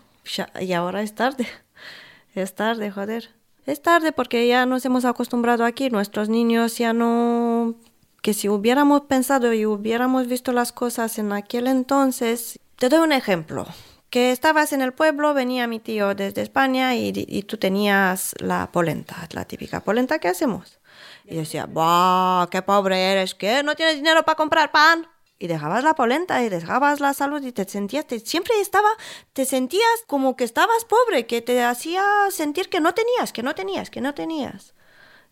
y 0.60 0.72
ahora 0.72 1.02
es 1.02 1.14
tarde. 1.14 1.46
Es 2.34 2.54
tarde, 2.54 2.90
joder. 2.90 3.30
Es 3.68 3.82
tarde 3.82 4.12
porque 4.12 4.48
ya 4.48 4.64
nos 4.64 4.82
hemos 4.86 5.04
acostumbrado 5.04 5.66
aquí. 5.66 5.90
Nuestros 5.90 6.30
niños 6.30 6.78
ya 6.78 6.94
no... 6.94 7.74
Que 8.22 8.32
si 8.32 8.48
hubiéramos 8.48 9.02
pensado 9.02 9.52
y 9.52 9.66
hubiéramos 9.66 10.26
visto 10.26 10.52
las 10.52 10.72
cosas 10.72 11.18
en 11.18 11.34
aquel 11.34 11.66
entonces... 11.66 12.58
Te 12.76 12.88
doy 12.88 13.00
un 13.00 13.12
ejemplo. 13.12 13.66
Que 14.08 14.32
estabas 14.32 14.72
en 14.72 14.80
el 14.80 14.94
pueblo, 14.94 15.34
venía 15.34 15.66
mi 15.66 15.80
tío 15.80 16.14
desde 16.14 16.40
España 16.40 16.96
y, 16.96 17.42
tú 17.42 17.58
tenías 17.58 18.34
la 18.38 18.72
polenta, 18.72 19.28
la 19.32 19.44
típica 19.44 19.80
polenta 19.80 20.18
que 20.18 20.28
hacemos. 20.28 20.78
Y 21.26 21.36
decía, 21.36 21.66
¡buah, 21.66 22.48
qué 22.50 22.62
pobre 22.62 23.12
eres! 23.12 23.34
¿Qué? 23.34 23.62
¿No 23.62 23.74
tienes 23.74 23.96
dinero 23.96 24.22
para 24.22 24.36
comprar 24.36 24.72
pan? 24.72 25.06
Y 25.40 25.46
dejabas 25.46 25.84
la 25.84 25.94
polenta 25.94 26.42
y 26.42 26.48
dejabas 26.48 26.98
la 26.98 27.14
salud 27.14 27.40
y 27.44 27.52
te 27.52 27.64
sentías, 27.64 28.06
te- 28.06 28.18
siempre 28.18 28.60
estaba, 28.60 28.88
te 29.32 29.44
sentías 29.44 29.86
como 30.08 30.34
que 30.34 30.42
estabas 30.44 30.84
pobre, 30.84 31.26
que 31.26 31.42
te 31.42 31.62
hacía 31.62 32.02
sentir 32.30 32.68
que 32.68 32.80
no 32.80 32.92
tenías, 32.92 33.32
que 33.32 33.44
no 33.44 33.54
tenías, 33.54 33.88
que 33.90 34.00
no 34.00 34.14
tenías. 34.14 34.74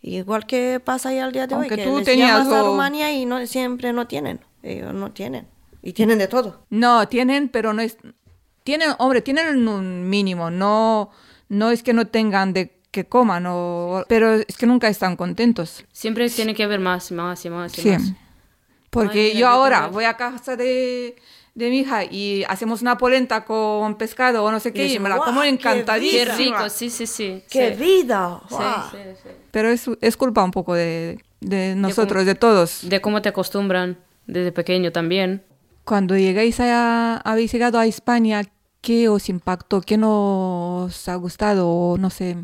Igual 0.03 0.47
que 0.47 0.79
pasa 0.79 1.09
ahí 1.09 1.19
al 1.19 1.33
día 1.33 1.49
de 1.49 1.55
Aunque 1.57 1.75
hoy, 1.75 1.81
que 1.81 1.85
tú 1.85 1.97
les 1.97 2.05
tenías 2.07 2.47
a 2.47 2.63
Rumanía 2.63 3.13
y 3.13 3.25
no, 3.27 3.45
siempre 3.49 3.93
no 3.93 4.07
tienen, 4.07 4.41
ellos 4.63 4.95
no 4.95 5.11
tienen. 5.11 5.49
Y 5.83 5.93
tienen 5.93 6.19
de 6.19 6.29
todo. 6.29 6.65
No, 6.71 7.09
tienen, 7.09 7.49
pero 7.49 7.73
no 7.73 7.83
es... 7.83 7.97
Tienen, 8.63 8.91
hombre, 8.99 9.23
tienen 9.23 9.67
un 9.69 10.09
mínimo, 10.09 10.51
no, 10.51 11.11
no 11.49 11.71
es 11.71 11.83
que 11.83 11.93
no 11.93 12.07
tengan 12.07 12.53
de 12.53 12.81
que 12.93 13.07
coman, 13.07 13.45
o, 13.49 14.05
pero 14.09 14.35
es 14.35 14.57
que 14.57 14.67
nunca 14.67 14.89
están 14.89 15.17
contentos. 15.17 15.85
Siempre 15.93 16.29
tiene 16.31 16.55
que 16.55 16.65
haber 16.65 16.81
más, 16.81 17.11
más 17.13 17.45
y 17.45 17.51
más 17.51 17.77
y 17.79 17.83
Sí. 17.83 17.91
más. 17.91 18.13
Porque 19.05 19.33
Ay, 19.33 19.39
yo 19.39 19.49
ahora 19.49 19.89
voy 19.89 20.05
a 20.05 20.17
casa 20.17 20.57
de, 20.57 21.17
de 21.55 21.71
mi 21.71 21.81
hija 21.81 22.05
y 22.05 22.45
hacemos 22.49 22.83
una 22.83 22.97
polenta 22.99 23.45
con 23.45 23.97
pescado 23.97 24.45
o 24.45 24.51
no 24.51 24.61
sé 24.61 24.73
qué, 24.73 24.87
y, 24.89 24.99
me 24.99 25.09
la 25.09 25.17
"Guau, 25.17 25.27
como 25.29 25.41
qué 25.43 25.49
Qué 25.49 25.55
encantadísima. 25.55 26.35
rico, 26.37 26.69
sí, 26.71 26.91
sí, 26.91 27.07
sí. 27.07 27.43
¡Qué 27.51 27.75
sí. 27.75 27.83
vida! 27.83 28.41
Sí, 28.49 28.57
sí. 28.93 28.99
Pero 29.51 29.69
es, 29.71 29.89
es 30.01 30.17
culpa 30.17 30.43
un 30.45 30.51
poco 30.51 30.75
de, 30.75 31.19
de 31.41 31.75
nosotros, 31.75 32.27
de 32.27 32.35
todos. 32.35 32.81
De 32.83 33.01
cómo 33.01 33.23
te 33.23 33.29
acostumbran 33.29 33.99
desde 34.27 34.53
pequeño 34.53 34.93
también. 34.93 35.43
Cuando 35.85 36.17
llegáis 36.17 36.59
a, 36.61 37.17
habéis 37.19 37.53
llegado 37.53 37.79
a 37.79 37.87
España, 37.87 38.43
¿qué 38.81 39.09
os 39.09 39.29
impactó? 39.29 39.81
¿Qué 39.81 39.97
nos 39.97 41.09
ha 41.09 41.15
gustado? 41.15 41.69
O 41.69 41.97
no 41.97 42.11
sé. 42.11 42.37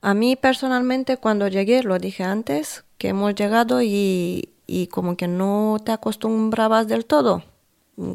A 0.00 0.14
mí 0.14 0.36
personalmente 0.36 1.16
cuando 1.16 1.48
llegué, 1.48 1.82
lo 1.82 1.98
dije 1.98 2.24
antes, 2.24 2.84
que 2.98 3.08
hemos 3.08 3.34
llegado 3.34 3.82
y, 3.82 4.50
y 4.66 4.88
como 4.88 5.16
que 5.16 5.28
no 5.28 5.78
te 5.84 5.92
acostumbrabas 5.92 6.88
del 6.88 7.06
todo. 7.06 7.44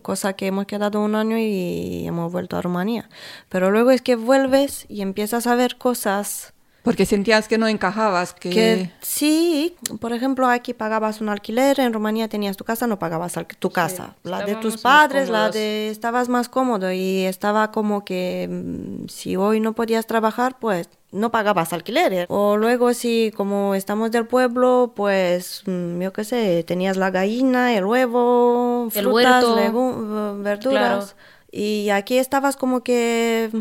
Cosa 0.03 0.33
que 0.33 0.47
hemos 0.47 0.65
quedado 0.67 1.01
un 1.01 1.15
año 1.15 1.37
y 1.37 2.05
hemos 2.05 2.31
vuelto 2.31 2.55
a 2.55 2.61
Rumanía. 2.61 3.09
Pero 3.49 3.71
luego 3.71 3.91
es 3.91 4.01
que 4.01 4.15
vuelves 4.15 4.85
y 4.89 5.01
empiezas 5.01 5.47
a 5.47 5.55
ver 5.55 5.77
cosas 5.77 6.53
Porque 6.83 7.05
sentías 7.05 7.47
que 7.47 7.57
no 7.59 7.67
encajabas, 7.67 8.33
que... 8.33 8.49
que 8.49 8.91
sí, 9.01 9.75
por 9.99 10.13
ejemplo, 10.13 10.47
aquí 10.47 10.73
pagabas 10.73 11.21
un 11.21 11.29
alquiler, 11.29 11.79
en 11.79 11.93
Rumanía 11.93 12.27
tenías 12.27 12.57
tu 12.57 12.63
casa, 12.63 12.87
no 12.87 12.97
pagabas 12.97 13.37
al- 13.37 13.45
tu 13.45 13.69
casa. 13.69 14.15
La 14.23 14.41
de 14.43 14.55
tus 14.55 14.77
padres, 14.81 15.29
la 15.29 15.49
de 15.51 15.89
estabas 15.89 16.27
más 16.27 16.49
cómodo 16.49 16.91
y 16.91 17.21
estaba 17.25 17.71
como 17.71 18.03
que 18.03 18.47
mm, 18.49 19.07
si 19.09 19.35
hoy 19.35 19.59
no 19.59 19.73
podías 19.73 20.07
trabajar, 20.07 20.57
pues 20.59 20.89
no 21.11 21.29
pagabas 21.29 21.71
alquiler. 21.71 22.25
O 22.29 22.57
luego 22.57 22.93
si 22.95 23.31
como 23.37 23.75
estamos 23.75 24.09
del 24.09 24.25
pueblo, 24.25 24.93
pues 24.95 25.61
mm, 25.67 26.01
yo 26.01 26.13
qué 26.13 26.23
sé, 26.23 26.63
tenías 26.63 26.97
la 26.97 27.11
gallina, 27.11 27.75
el 27.75 27.85
huevo, 27.85 28.89
El 28.93 29.03
frutas, 29.03 29.43
legu- 29.45 30.41
verduras. 30.41 31.15
Y 31.51 31.89
aquí 31.89 32.17
estabas 32.17 32.55
como 32.57 32.81
que 32.81 33.51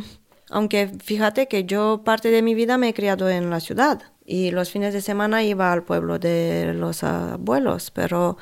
aunque 0.51 0.91
fíjate 1.03 1.49
que 1.49 1.65
yo 1.65 2.03
parte 2.05 2.31
de 2.31 2.43
mi 2.43 2.55
vida 2.55 2.77
me 2.79 2.89
he 2.89 2.95
criado 2.95 3.29
en 3.29 3.51
la 3.51 3.61
ciudad 3.61 4.03
y 4.27 4.51
los 4.51 4.71
fines 4.71 4.93
de 4.93 5.01
semana 5.01 5.43
iba 5.43 5.73
al 5.73 5.83
pueblo 5.83 6.19
de 6.19 6.73
los 6.75 7.03
abuelos, 7.03 7.91
pero 7.91 8.37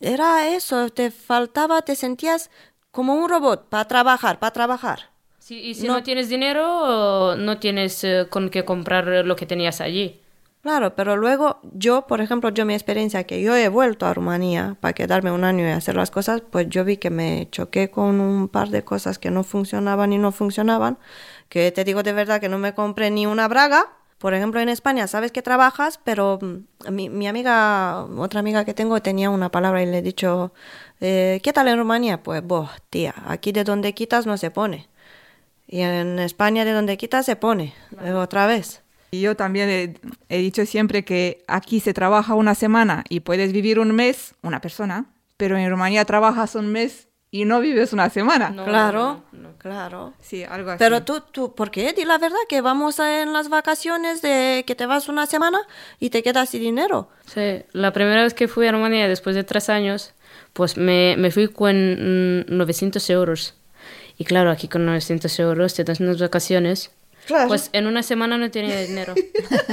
era 0.00 0.48
eso, 0.54 0.88
te 0.90 1.10
faltaba, 1.10 1.82
te 1.82 1.96
sentías 1.96 2.50
como 2.90 3.14
un 3.14 3.28
robot 3.28 3.68
para 3.68 3.86
trabajar, 3.86 4.38
para 4.38 4.52
trabajar. 4.52 5.10
Sí, 5.38 5.58
y 5.60 5.74
si 5.74 5.86
no, 5.86 6.02
tienes 6.02 6.28
dinero, 6.28 7.36
no 7.36 7.58
tienes 7.58 8.04
eh, 8.04 8.26
con 8.30 8.50
qué 8.50 8.64
comprar 8.64 9.06
lo 9.26 9.36
que 9.36 9.46
tenías 9.46 9.80
allí. 9.80 10.20
Claro, 10.62 10.94
pero 10.94 11.16
luego 11.16 11.58
yo, 11.72 12.06
por 12.06 12.20
ejemplo, 12.20 12.50
yo 12.50 12.66
mi 12.66 12.74
experiencia 12.74 13.24
que 13.24 13.40
yo 13.40 13.56
he 13.56 13.68
vuelto 13.70 14.04
a 14.04 14.12
Rumanía 14.12 14.76
para 14.80 14.92
quedarme 14.92 15.32
un 15.32 15.42
año 15.44 15.66
y 15.66 15.70
hacer 15.70 15.96
las 15.96 16.10
cosas, 16.10 16.42
pues 16.42 16.68
yo 16.68 16.84
vi 16.84 16.98
que 16.98 17.08
me 17.08 17.48
choqué 17.50 17.90
con 17.90 18.20
un 18.20 18.46
par 18.48 18.68
de 18.68 18.84
cosas 18.84 19.18
que 19.18 19.30
no 19.30 19.42
funcionaban 19.42 20.12
y 20.12 20.18
no 20.18 20.32
funcionaban, 20.32 20.98
que 21.48 21.72
te 21.72 21.82
digo 21.84 22.02
de 22.02 22.12
verdad 22.12 22.42
que 22.42 22.50
no 22.50 22.58
me 22.58 22.74
compré 22.74 23.10
ni 23.10 23.26
una 23.26 23.48
braga 23.48 23.88
Por 24.18 24.34
ejemplo, 24.34 24.60
en 24.60 24.68
España 24.68 25.06
sabes 25.06 25.32
que 25.32 25.42
trabajas, 25.42 25.98
pero 26.04 26.38
mm, 26.42 26.92
mi, 26.92 27.08
mi 27.08 27.26
amiga, 27.28 28.04
otra 28.18 28.40
amiga 28.40 28.64
que 28.66 28.74
tengo, 28.74 29.00
tenía 29.02 29.30
una 29.30 29.50
palabra 29.50 29.82
y 29.82 29.86
le 29.86 29.98
he 29.98 30.02
dicho, 30.02 30.52
eh, 31.00 31.40
¿qué 31.42 31.52
tal 31.54 31.68
en 31.68 31.78
Rumanía? 31.78 32.22
Pues, 32.22 32.42
vos, 32.44 32.70
tía, 32.90 33.14
aquí 33.26 33.52
de 33.52 33.64
donde 33.64 33.94
quitas 33.94 34.26
no 34.26 34.36
se 34.36 34.50
pone. 34.50 34.88
Y 35.68 35.80
en 35.82 36.18
España 36.18 36.64
de 36.64 36.72
donde 36.72 36.96
quitas 36.98 37.26
se 37.26 37.36
pone, 37.36 37.74
eh, 38.04 38.12
otra 38.12 38.46
vez. 38.46 38.82
Y 39.10 39.20
yo 39.22 39.34
también 39.36 39.68
he, 39.68 39.94
he 40.28 40.38
dicho 40.38 40.64
siempre 40.66 41.04
que 41.04 41.42
aquí 41.48 41.80
se 41.80 41.92
trabaja 41.94 42.34
una 42.34 42.54
semana 42.54 43.04
y 43.08 43.20
puedes 43.20 43.52
vivir 43.52 43.78
un 43.78 43.92
mes, 43.92 44.34
una 44.42 44.60
persona, 44.60 45.06
pero 45.36 45.56
en 45.58 45.68
Rumanía 45.70 46.04
trabajas 46.04 46.54
un 46.54 46.70
mes 46.70 47.08
y 47.32 47.44
no 47.44 47.60
vives 47.60 47.92
una 47.92 48.10
semana. 48.10 48.50
No, 48.50 48.64
claro, 48.64 49.22
no, 49.32 49.40
no. 49.50 49.58
claro. 49.58 50.12
Sí, 50.20 50.42
algo 50.44 50.70
así. 50.70 50.78
Pero 50.78 51.02
tú, 51.04 51.20
tú, 51.32 51.54
¿por 51.54 51.70
qué? 51.70 51.92
Di 51.92 52.04
la 52.04 52.18
verdad 52.18 52.36
que 52.48 52.60
vamos 52.60 52.98
a- 53.00 53.22
en 53.22 53.32
las 53.32 53.48
vacaciones 53.48 54.20
de 54.22 54.64
que 54.66 54.74
te 54.74 54.86
vas 54.86 55.08
una 55.08 55.26
semana 55.26 55.60
y 56.00 56.10
te 56.10 56.22
quedas 56.22 56.48
sin 56.50 56.60
dinero. 56.62 57.08
Sí, 57.26 57.62
la 57.72 57.92
primera 57.92 58.22
vez 58.22 58.34
que 58.34 58.48
fui 58.48 58.66
a 58.66 58.72
Rumanía 58.72 59.06
después 59.08 59.34
de 59.36 59.44
tres 59.44 59.68
años, 59.70 60.12
pues 60.52 60.76
me, 60.76 61.16
me 61.18 61.30
fui 61.30 61.48
con 61.48 61.74
mm, 61.76 62.44
900 62.48 63.08
euros. 63.10 63.54
Y 64.18 64.24
claro, 64.24 64.50
aquí 64.50 64.68
con 64.68 64.84
900 64.84 65.38
euros 65.40 65.74
te 65.74 65.84
das 65.84 66.00
unas 66.00 66.20
vacaciones. 66.20 66.90
Claro. 67.30 67.48
Pues 67.48 67.70
en 67.72 67.86
una 67.86 68.02
semana 68.02 68.36
no 68.36 68.50
tenía 68.50 68.80
dinero. 68.80 69.14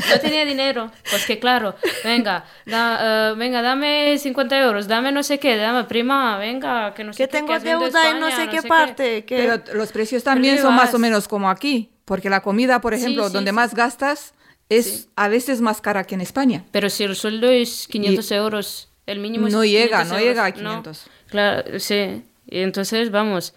No 0.09 0.19
tenía 0.21 0.45
dinero. 0.45 0.91
Pues 1.09 1.25
que 1.25 1.39
claro, 1.39 1.75
venga, 2.03 2.45
da- 2.65 3.31
eh, 3.31 3.33
venga, 3.35 3.61
dame 3.61 4.17
50 4.17 4.59
euros, 4.63 4.87
dame 4.87 5.11
no 5.11 5.21
sé 5.23 5.37
qué, 5.39 5.57
dame 5.57 5.83
prima, 5.85 6.37
venga, 6.37 6.93
que 6.93 7.03
no 7.03 7.11
sé 7.13 7.23
que 7.23 7.27
qué, 7.29 7.37
tengo 7.37 7.53
venido 7.53 7.77
a 7.77 7.83
deuda 7.83 8.09
en 8.11 8.19
no 8.19 8.31
sé 8.31 8.47
qué 8.49 8.61
parte. 8.61 9.25
que- 9.25 9.37
Pero 9.37 9.77
los 9.77 9.91
precios 9.91 10.23
también 10.23 10.59
son 10.59 10.75
más 10.75 10.93
o 10.93 10.99
menos 10.99 11.27
como 11.27 11.49
aquí, 11.49 11.89
porque 12.05 12.29
la 12.29 12.41
comida, 12.41 12.79
por 12.79 12.93
Sí, 12.93 13.01
ejemplo, 13.01 13.27
sí, 13.27 13.33
donde 13.33 13.51
sí. 13.51 13.55
más 13.55 13.73
gastas 13.75 14.33
es 14.69 15.09
a 15.15 15.27
veces 15.27 15.59
más 15.61 15.81
cara 15.81 16.03
que 16.05 16.15
en 16.15 16.21
España. 16.21 16.63
Pero 16.71 16.89
si 16.89 17.03
el 17.03 17.15
sueldo 17.15 17.49
es 17.49 17.87
500 17.87 18.31
euros, 18.31 18.89
el 19.05 19.19
mínimo 19.19 19.47
es 19.47 19.53
No 19.53 19.63
llega, 19.65 20.03
500 20.03 20.07
no 20.09 20.17
euros, 20.19 20.27
llega 20.29 20.45
a 20.45 20.49
¿no? 20.49 20.53
500. 20.83 21.05
Claro, 21.29 21.79
sí. 21.79 22.23
Y 22.45 22.59
entonces, 22.59 23.09
vamos. 23.11 23.53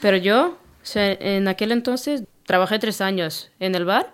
Pero 0.00 0.16
yo, 0.16 0.58
o 0.82 0.86
sea, 0.86 1.12
en 1.12 1.46
aquel 1.48 1.72
entonces, 1.72 2.22
trabajé 2.50 2.80
tres 2.80 3.00
años 3.00 3.52
en 3.60 3.76
el 3.76 3.84
bar, 3.84 4.12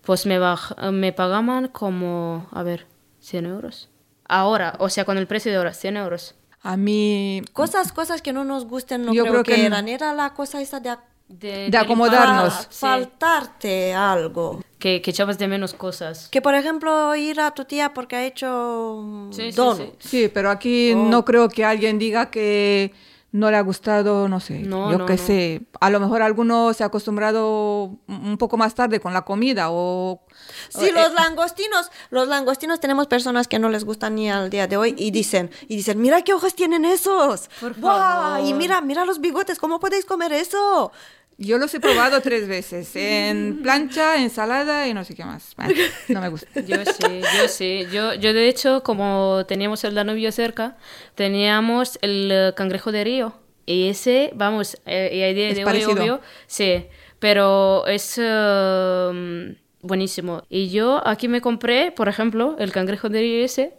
pues 0.00 0.24
me, 0.24 0.40
baj- 0.40 0.90
me 0.90 1.12
pagaban 1.12 1.68
como, 1.68 2.46
a 2.50 2.62
ver, 2.62 2.86
100 3.20 3.44
euros. 3.44 3.90
Ahora, 4.26 4.74
o 4.78 4.88
sea, 4.88 5.04
con 5.04 5.18
el 5.18 5.26
precio 5.26 5.52
de 5.52 5.58
ahora, 5.58 5.74
100 5.74 5.98
euros. 5.98 6.34
A 6.62 6.78
mí, 6.78 7.42
Cosas, 7.52 7.92
cosas 7.92 8.22
que 8.22 8.32
no 8.32 8.42
nos 8.44 8.64
gusten, 8.64 9.04
no 9.04 9.12
Yo 9.12 9.24
creo, 9.24 9.32
creo 9.32 9.44
que, 9.44 9.54
que 9.56 9.66
eran. 9.66 9.86
Era 9.86 10.14
la 10.14 10.32
cosa 10.32 10.62
esa 10.62 10.80
de, 10.80 10.96
De, 11.28 11.68
De 11.70 11.76
acomodarnos. 11.76 12.54
fa- 12.54 12.62
Sí, 12.62 12.68
faltarte 12.80 13.92
algo. 13.94 14.62
que, 14.78 15.02
que 15.02 15.10
echabas 15.10 15.36
de 15.38 15.46
menos 15.48 15.74
cosas. 15.74 16.28
Que 16.30 16.40
por 16.40 16.54
ejemplo 16.54 17.14
ir 17.16 17.38
a 17.40 17.50
tu 17.50 17.64
tía 17.66 17.92
porque 17.94 18.16
ha 18.16 18.24
hecho 18.24 19.28
Sí, 19.30 19.50
sí, 19.50 19.56
donuts. 19.56 20.04
sí, 20.08 20.28
pero 20.32 20.50
aquí 20.50 20.92
Oh. 20.94 21.04
no 21.04 21.24
creo 21.26 21.48
que 21.50 21.64
alguien 21.66 21.98
diga 21.98 22.30
que 22.30 22.92
no 23.34 23.50
le 23.50 23.56
ha 23.56 23.62
gustado, 23.62 24.28
no 24.28 24.38
sé, 24.38 24.60
No, 24.60 24.92
yo 24.92 24.98
no, 24.98 25.06
qué 25.06 25.16
no. 25.16 25.18
sé. 25.26 25.62
A 25.80 25.90
lo 25.90 25.98
mejor 25.98 26.22
alguno 26.22 26.72
se 26.72 26.84
ha 26.84 26.86
acostumbrado 26.86 27.98
un 28.06 28.36
poco 28.38 28.56
más 28.56 28.76
tarde 28.76 29.00
con 29.00 29.12
la 29.12 29.22
comida 29.22 29.70
o... 29.72 30.20
Sí, 30.68 30.86
eh, 30.86 30.92
los 30.92 31.12
langostinos, 31.14 31.90
los 32.10 32.28
langostinos 32.28 32.78
tenemos 32.78 33.08
personas 33.08 33.48
que 33.48 33.58
no 33.58 33.70
les 33.70 33.84
gustan 33.84 34.14
ni 34.14 34.30
al 34.30 34.50
día 34.50 34.68
de 34.68 34.76
hoy 34.76 34.94
y 34.96 35.10
dicen, 35.10 35.50
y 35.66 35.74
dicen, 35.74 36.00
mira 36.00 36.22
qué 36.22 36.32
ojos 36.32 36.54
tienen 36.54 36.84
esos. 36.84 37.50
Por 37.60 37.74
¡Guau! 37.80 38.38
Y 38.38 38.44
favor. 38.50 38.54
mira, 38.56 38.80
mira 38.82 39.04
los 39.04 39.20
bigotes, 39.20 39.58
¿cómo 39.58 39.80
podéis 39.80 40.04
comer 40.04 40.32
eso? 40.32 40.92
Yo 41.36 41.58
los 41.58 41.74
he 41.74 41.80
probado 41.80 42.20
tres 42.20 42.46
veces, 42.46 42.94
en 42.94 43.60
plancha, 43.62 44.22
ensalada 44.22 44.86
y 44.86 44.94
no 44.94 45.04
sé 45.04 45.14
qué 45.14 45.24
más. 45.24 45.54
Bueno, 45.56 45.74
no 46.08 46.20
me 46.20 46.28
gusta. 46.28 46.60
Yo 46.60 46.76
sí, 46.84 47.20
yo 47.36 47.48
sí. 47.48 47.86
Yo, 47.92 48.14
yo 48.14 48.32
de 48.32 48.48
hecho, 48.48 48.82
como 48.84 49.44
teníamos 49.46 49.82
el 49.84 49.94
Danubio 49.94 50.30
cerca, 50.30 50.76
teníamos 51.14 51.98
el 52.02 52.30
eh, 52.32 52.52
cangrejo 52.56 52.92
de 52.92 53.04
río. 53.04 53.34
Y 53.66 53.88
ese, 53.88 54.30
vamos, 54.34 54.78
eh, 54.86 55.10
y 55.12 55.34
día 55.34 55.48
Es 55.48 55.56
de 55.56 55.64
hoy, 55.64 55.84
obvio, 55.84 56.20
sí, 56.46 56.86
pero 57.18 57.86
es 57.86 58.14
eh, 58.22 59.56
buenísimo. 59.80 60.42
Y 60.48 60.68
yo 60.68 61.06
aquí 61.06 61.28
me 61.28 61.40
compré, 61.40 61.90
por 61.90 62.08
ejemplo, 62.08 62.56
el 62.58 62.70
cangrejo 62.72 63.08
de 63.08 63.20
río 63.20 63.44
ese. 63.44 63.74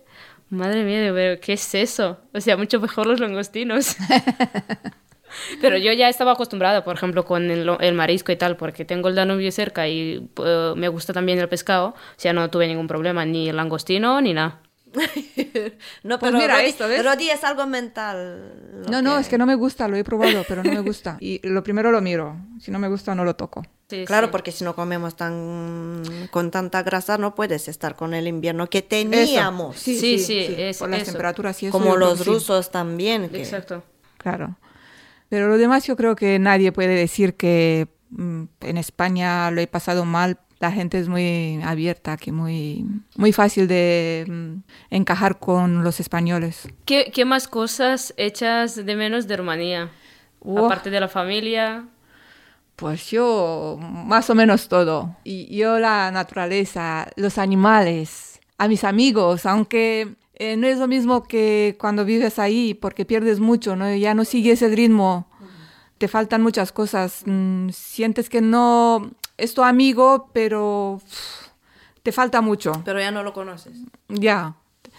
Madre 0.49 0.83
mía, 0.83 1.11
pero 1.13 1.39
¿qué 1.39 1.53
es 1.53 1.73
eso? 1.73 2.19
O 2.33 2.41
sea, 2.41 2.57
mucho 2.57 2.79
mejor 2.79 3.07
los 3.07 3.19
langostinos. 3.19 3.95
Pero 5.65 5.77
yo 5.77 5.91
ya 5.93 6.09
estaba 6.09 6.31
acostumbrada, 6.33 6.83
por 6.83 6.95
ejemplo, 6.95 7.25
con 7.25 7.49
el, 7.51 7.69
el 7.79 7.93
marisco 7.93 8.31
y 8.31 8.35
tal, 8.35 8.55
porque 8.57 8.85
tengo 8.85 9.09
el 9.09 9.15
Danubio 9.15 9.51
cerca 9.51 9.87
y 9.87 10.29
eh, 10.43 10.73
me 10.75 10.87
gusta 10.87 11.13
también 11.13 11.39
el 11.39 11.49
pescado. 11.49 11.87
O 11.89 11.95
sea, 12.17 12.33
no 12.33 12.49
tuve 12.49 12.67
ningún 12.67 12.87
problema, 12.87 13.25
ni 13.25 13.49
el 13.49 13.55
langostino, 13.55 14.19
ni 14.21 14.33
nada. 14.33 14.61
No, 16.03 16.19
Pues 16.19 16.31
pero 16.31 16.37
mira 16.41 16.55
Rodi, 16.57 16.65
esto, 16.67 16.87
¿ves? 16.87 17.03
Rodi 17.03 17.29
es 17.29 17.43
algo 17.43 17.65
mental. 17.67 18.53
No, 18.89 19.01
no, 19.01 19.17
es 19.19 19.27
que 19.27 19.37
no 19.37 19.45
me 19.45 19.55
gusta, 19.55 19.87
lo 19.87 19.97
he 19.97 20.03
probado, 20.03 20.43
pero 20.47 20.63
no 20.63 20.71
me 20.71 20.79
gusta. 20.81 21.17
Y 21.21 21.45
lo 21.47 21.63
primero 21.63 21.91
lo 21.91 22.01
miro, 22.01 22.37
si 22.61 22.71
no 22.71 22.79
me 22.79 22.87
gusta 22.87 23.13
no 23.15 23.25
lo 23.25 23.35
toco. 23.35 23.65
Sí, 23.89 24.05
Claro, 24.05 24.27
sí. 24.27 24.31
porque 24.31 24.51
si 24.51 24.63
no 24.63 24.73
comemos 24.75 25.15
tan 25.15 26.01
con 26.31 26.49
tanta 26.49 26.81
grasa 26.83 27.17
no 27.17 27.35
puedes 27.35 27.67
estar 27.67 27.95
con 27.95 28.13
el 28.13 28.27
invierno 28.27 28.67
que 28.67 28.81
teníamos. 28.81 29.75
Eso, 29.75 29.83
Sí, 29.83 29.99
Sí, 29.99 30.19
sí, 30.19 30.45
sí, 30.47 30.55
es 30.57 30.77
Por 30.79 30.89
las 30.89 31.01
eso. 31.01 31.11
temperaturas 31.11 31.61
y 31.61 31.67
eso. 31.67 31.77
Como 31.77 31.95
los 31.95 32.25
rusos 32.25 32.71
también. 32.71 33.29
que- 33.29 33.39
Exacto. 33.39 33.83
Claro. 34.17 34.55
Pero 35.35 35.49
lo 35.49 35.57
demás 35.57 35.85
yo 35.85 35.97
creo 35.97 36.15
que 36.15 36.39
nadie 36.39 36.71
puede 36.71 36.95
decir 36.95 37.33
que 37.33 37.89
mm, 38.11 38.43
en 38.61 38.77
España 38.77 39.51
lo 39.51 39.59
he 39.59 39.67
pasado 39.67 40.05
mal. 40.05 40.39
La 40.61 40.71
gente 40.71 40.97
es 40.97 41.09
muy 41.09 41.59
abierta, 41.61 42.15
que 42.15 42.31
muy, 42.31 42.85
muy 43.17 43.33
fácil 43.33 43.67
de 43.67 44.23
mm, 44.29 44.53
encajar 44.91 45.37
con 45.37 45.83
los 45.83 45.99
españoles. 45.99 46.69
¿Qué, 46.85 47.11
qué 47.13 47.25
más 47.25 47.49
cosas 47.49 48.13
echas 48.15 48.77
de 48.77 48.95
menos 48.95 49.27
de 49.27 49.35
Rumanía? 49.35 49.91
Uf. 50.39 50.67
Aparte 50.67 50.89
de 50.89 51.01
la 51.01 51.09
familia. 51.09 51.85
Pues 52.77 53.11
yo, 53.11 53.77
más 53.77 54.29
o 54.29 54.35
menos 54.35 54.69
todo. 54.69 55.17
Y 55.25 55.53
yo 55.53 55.79
la 55.79 56.11
naturaleza, 56.11 57.09
los 57.17 57.37
animales, 57.37 58.39
a 58.57 58.69
mis 58.69 58.85
amigos, 58.85 59.45
aunque 59.45 60.15
eh, 60.35 60.57
no 60.57 60.67
es 60.67 60.77
lo 60.79 60.87
mismo 60.87 61.23
que 61.23 61.75
cuando 61.79 62.05
vives 62.05 62.39
ahí, 62.39 62.73
porque 62.73 63.05
pierdes 63.05 63.39
mucho, 63.39 63.75
¿no? 63.75 63.93
Ya 63.95 64.13
no 64.13 64.25
sigues 64.25 64.61
el 64.61 64.75
ritmo, 64.75 65.27
te 65.97 66.07
faltan 66.07 66.41
muchas 66.43 66.71
cosas, 66.71 67.23
mm, 67.25 67.69
sientes 67.69 68.29
que 68.29 68.41
no 68.41 69.11
es 69.37 69.53
tu 69.53 69.63
amigo, 69.63 70.29
pero 70.33 71.01
te 72.03 72.11
falta 72.11 72.41
mucho. 72.41 72.71
Pero 72.85 72.99
ya 72.99 73.11
no 73.11 73.23
lo 73.23 73.33
conoces. 73.33 73.73
Ya, 74.09 74.55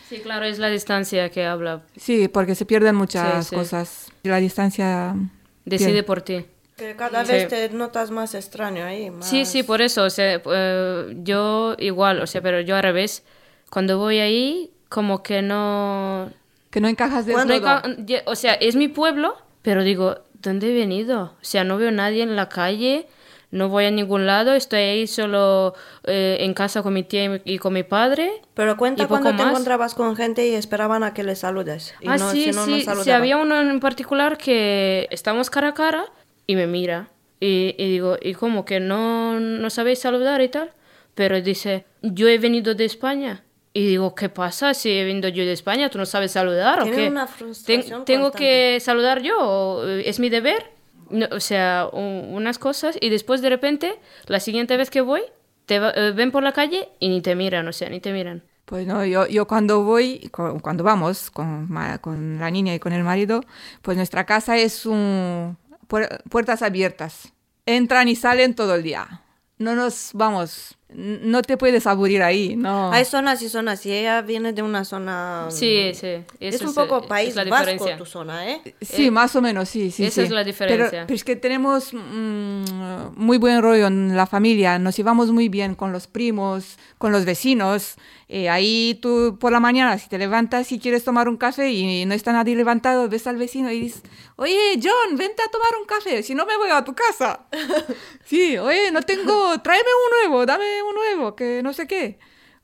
Sí, 0.08 0.18
claro, 0.20 0.44
es 0.44 0.60
la 0.60 0.68
distancia 0.68 1.30
que 1.30 1.44
habla. 1.44 1.82
sí, 1.96 2.28
porque 2.28 2.54
se 2.54 2.64
pierden 2.64 2.94
muchas 2.94 3.46
Sí, 3.46 3.50
sí. 3.50 3.56
cosas. 3.56 4.12
Y 4.22 4.28
La 4.28 4.36
distancia... 4.36 5.16
Decide 5.64 5.88
pierde. 5.88 6.02
por 6.04 6.22
ti. 6.22 6.46
Que 6.76 6.94
cada 6.94 7.24
Sí. 7.24 7.32
vez 7.32 7.48
te 7.48 7.68
notas 7.70 8.12
más 8.12 8.34
extraño 8.36 8.84
ahí. 8.84 9.10
Más... 9.10 9.28
Sí, 9.28 9.44
sí, 9.44 9.64
por 9.64 9.80
eso, 9.82 10.04
o 10.04 10.10
sea, 10.10 10.40
eh, 10.44 11.16
yo 11.24 11.74
igual, 11.78 12.20
o 12.22 12.26
sea, 12.28 12.40
pero 12.40 12.60
yo 12.60 12.76
al 12.76 12.84
revés, 12.84 13.24
cuando 13.68 13.98
voy 13.98 14.18
ahí, 14.20 14.70
como 14.96 15.22
que 15.22 15.42
no... 15.42 16.30
Que 16.70 16.80
no 16.80 16.88
encajas 16.88 17.28
hay 17.28 17.60
todo. 17.60 17.82
o 18.24 18.34
sea, 18.34 18.54
es 18.54 18.76
mi 18.76 18.88
pueblo, 18.88 19.36
pero 19.60 19.84
digo, 19.84 20.20
¿dónde 20.40 20.70
he 20.70 20.74
venido? 20.74 21.34
O 21.38 21.44
sea, 21.44 21.64
no 21.64 21.76
veo 21.76 21.90
nadie 21.90 22.22
en 22.22 22.34
la 22.34 22.48
calle, 22.48 23.06
no 23.50 23.68
voy 23.68 23.84
a 23.84 23.90
ningún 23.90 24.24
lado, 24.24 24.54
estoy 24.54 24.78
ahí 24.80 25.06
solo 25.06 25.74
eh, 26.04 26.38
en 26.40 26.54
casa 26.54 26.82
con 26.82 26.94
mi 26.94 27.02
tía 27.02 27.42
y 27.44 27.58
con 27.58 27.74
mi 27.74 27.82
padre. 27.82 28.40
Pero 28.54 28.78
cuenta 28.78 29.06
cuando 29.06 29.32
te 29.32 29.36
más. 29.36 29.48
encontrabas 29.48 29.94
con 29.94 30.16
gente 30.16 30.48
y 30.48 30.54
esperaban 30.54 31.02
a 31.02 31.12
que 31.12 31.24
les 31.24 31.40
saludes. 31.40 31.94
Y 32.00 32.08
ah, 32.08 32.16
no, 32.16 32.30
sí, 32.30 32.44
si 32.44 32.52
no, 32.52 32.66
no 32.66 32.74
sí, 32.74 32.86
sí, 33.04 33.10
había 33.10 33.36
uno 33.36 33.60
en 33.60 33.80
particular 33.80 34.38
que 34.38 35.08
estamos 35.10 35.50
cara 35.50 35.68
a 35.68 35.74
cara 35.74 36.06
y 36.46 36.56
me 36.56 36.66
mira. 36.66 37.10
Y, 37.38 37.74
y 37.76 37.90
digo, 37.90 38.16
¿y 38.22 38.32
cómo 38.32 38.64
que 38.64 38.80
no, 38.80 39.38
no 39.40 39.68
sabéis 39.68 39.98
saludar 39.98 40.40
y 40.40 40.48
tal? 40.48 40.72
Pero 41.14 41.38
dice, 41.42 41.84
yo 42.00 42.28
he 42.28 42.38
venido 42.38 42.74
de 42.74 42.86
España. 42.86 43.42
Y 43.76 43.86
digo, 43.86 44.14
¿qué 44.14 44.28
pasa 44.30 44.72
si 44.72 44.90
he 44.90 45.04
venido 45.04 45.28
yo 45.28 45.44
de 45.44 45.52
España? 45.52 45.90
¿Tú 45.90 45.98
no 45.98 46.06
sabes 46.06 46.32
saludar 46.32 46.80
o 46.80 46.84
qué? 46.84 47.08
una 47.08 47.26
Ten- 47.66 47.82
¿Tengo 48.06 48.30
constante. 48.30 48.38
que 48.38 48.78
saludar 48.80 49.20
yo? 49.20 49.36
¿O, 49.38 49.86
eh, 49.86 50.08
¿Es 50.08 50.18
mi 50.18 50.30
deber? 50.30 50.72
No, 51.10 51.26
o 51.30 51.40
sea, 51.40 51.88
u- 51.92 51.98
unas 52.34 52.58
cosas 52.58 52.96
y 53.00 53.10
después 53.10 53.42
de 53.42 53.50
repente, 53.50 53.98
la 54.28 54.40
siguiente 54.40 54.78
vez 54.78 54.88
que 54.88 55.02
voy, 55.02 55.20
te 55.66 55.78
va- 55.78 55.92
eh, 55.94 56.12
ven 56.12 56.30
por 56.32 56.42
la 56.42 56.52
calle 56.52 56.88
y 57.00 57.08
ni 57.10 57.20
te 57.20 57.34
miran, 57.34 57.68
o 57.68 57.72
sea, 57.74 57.90
ni 57.90 58.00
te 58.00 58.12
miran. 58.14 58.42
Pues 58.64 58.86
no, 58.86 59.04
yo, 59.04 59.26
yo 59.26 59.46
cuando 59.46 59.82
voy, 59.84 60.28
cu- 60.32 60.58
cuando 60.62 60.82
vamos 60.82 61.30
con, 61.30 61.68
con 62.00 62.38
la 62.38 62.50
niña 62.50 62.74
y 62.74 62.78
con 62.78 62.94
el 62.94 63.04
marido, 63.04 63.42
pues 63.82 63.96
nuestra 63.98 64.24
casa 64.24 64.56
es 64.56 64.86
un 64.86 65.58
puer- 65.86 66.22
puertas 66.30 66.62
abiertas. 66.62 67.32
Entran 67.66 68.08
y 68.08 68.16
salen 68.16 68.54
todo 68.54 68.74
el 68.74 68.82
día. 68.82 69.20
No 69.58 69.74
nos 69.74 70.10
vamos, 70.14 70.75
no 70.96 71.42
te 71.42 71.58
puedes 71.58 71.86
aburrir 71.86 72.22
ahí, 72.22 72.56
¿no? 72.56 72.90
Hay 72.90 73.04
zonas 73.04 73.42
y 73.42 73.50
zonas, 73.50 73.84
y 73.84 73.92
ella 73.92 74.22
viene 74.22 74.54
de 74.54 74.62
una 74.62 74.84
zona... 74.84 75.46
Sí, 75.50 75.92
sí. 75.94 76.24
Es 76.40 76.62
un 76.62 76.74
poco 76.74 77.06
país 77.06 77.34
vasco 77.34 77.86
tu 77.98 78.06
zona, 78.06 78.50
¿eh? 78.50 78.74
Sí, 78.80 79.10
más 79.10 79.36
o 79.36 79.42
menos, 79.42 79.68
sí, 79.68 79.90
sí. 79.90 80.06
Esa 80.06 80.22
es 80.22 80.30
la 80.30 80.42
diferencia. 80.42 81.04
Pero, 81.06 81.14
es 81.14 81.22
que 81.22 81.36
tenemos 81.36 81.92
mm, 81.92 83.14
muy 83.14 83.36
buen 83.36 83.60
rollo 83.60 83.88
en 83.88 84.16
la 84.16 84.26
familia, 84.26 84.78
nos 84.78 84.96
llevamos 84.96 85.30
muy 85.30 85.50
bien 85.50 85.74
con 85.74 85.92
los 85.92 86.06
primos, 86.06 86.78
con 86.96 87.12
los 87.12 87.26
vecinos. 87.26 87.96
Eh, 88.28 88.48
ahí 88.48 88.98
tú 89.00 89.38
por 89.38 89.52
la 89.52 89.60
mañana, 89.60 89.96
si 89.98 90.08
te 90.08 90.18
levantas 90.18 90.72
y 90.72 90.80
quieres 90.80 91.04
tomar 91.04 91.28
un 91.28 91.36
café 91.36 91.70
y 91.70 92.04
no 92.06 92.14
está 92.14 92.32
nadie 92.32 92.56
levantado, 92.56 93.08
ves 93.08 93.26
al 93.28 93.36
vecino 93.36 93.70
y 93.70 93.80
dices, 93.80 94.02
oye, 94.34 94.80
John, 94.82 95.16
vente 95.16 95.42
a 95.42 95.48
tomar 95.48 95.70
un 95.80 95.86
café, 95.86 96.24
si 96.24 96.34
no 96.34 96.44
me 96.44 96.56
voy 96.56 96.70
a 96.70 96.82
tu 96.82 96.92
casa. 96.92 97.46
sí, 98.24 98.58
oye, 98.58 98.90
no 98.90 99.02
tengo, 99.02 99.60
tráeme 99.60 99.88
un 100.04 100.28
nuevo, 100.28 100.44
dame 100.44 100.82
un 100.82 100.85
nuevo, 100.92 101.36
que 101.36 101.62
no 101.62 101.72
sé 101.72 101.86
qué. 101.86 102.18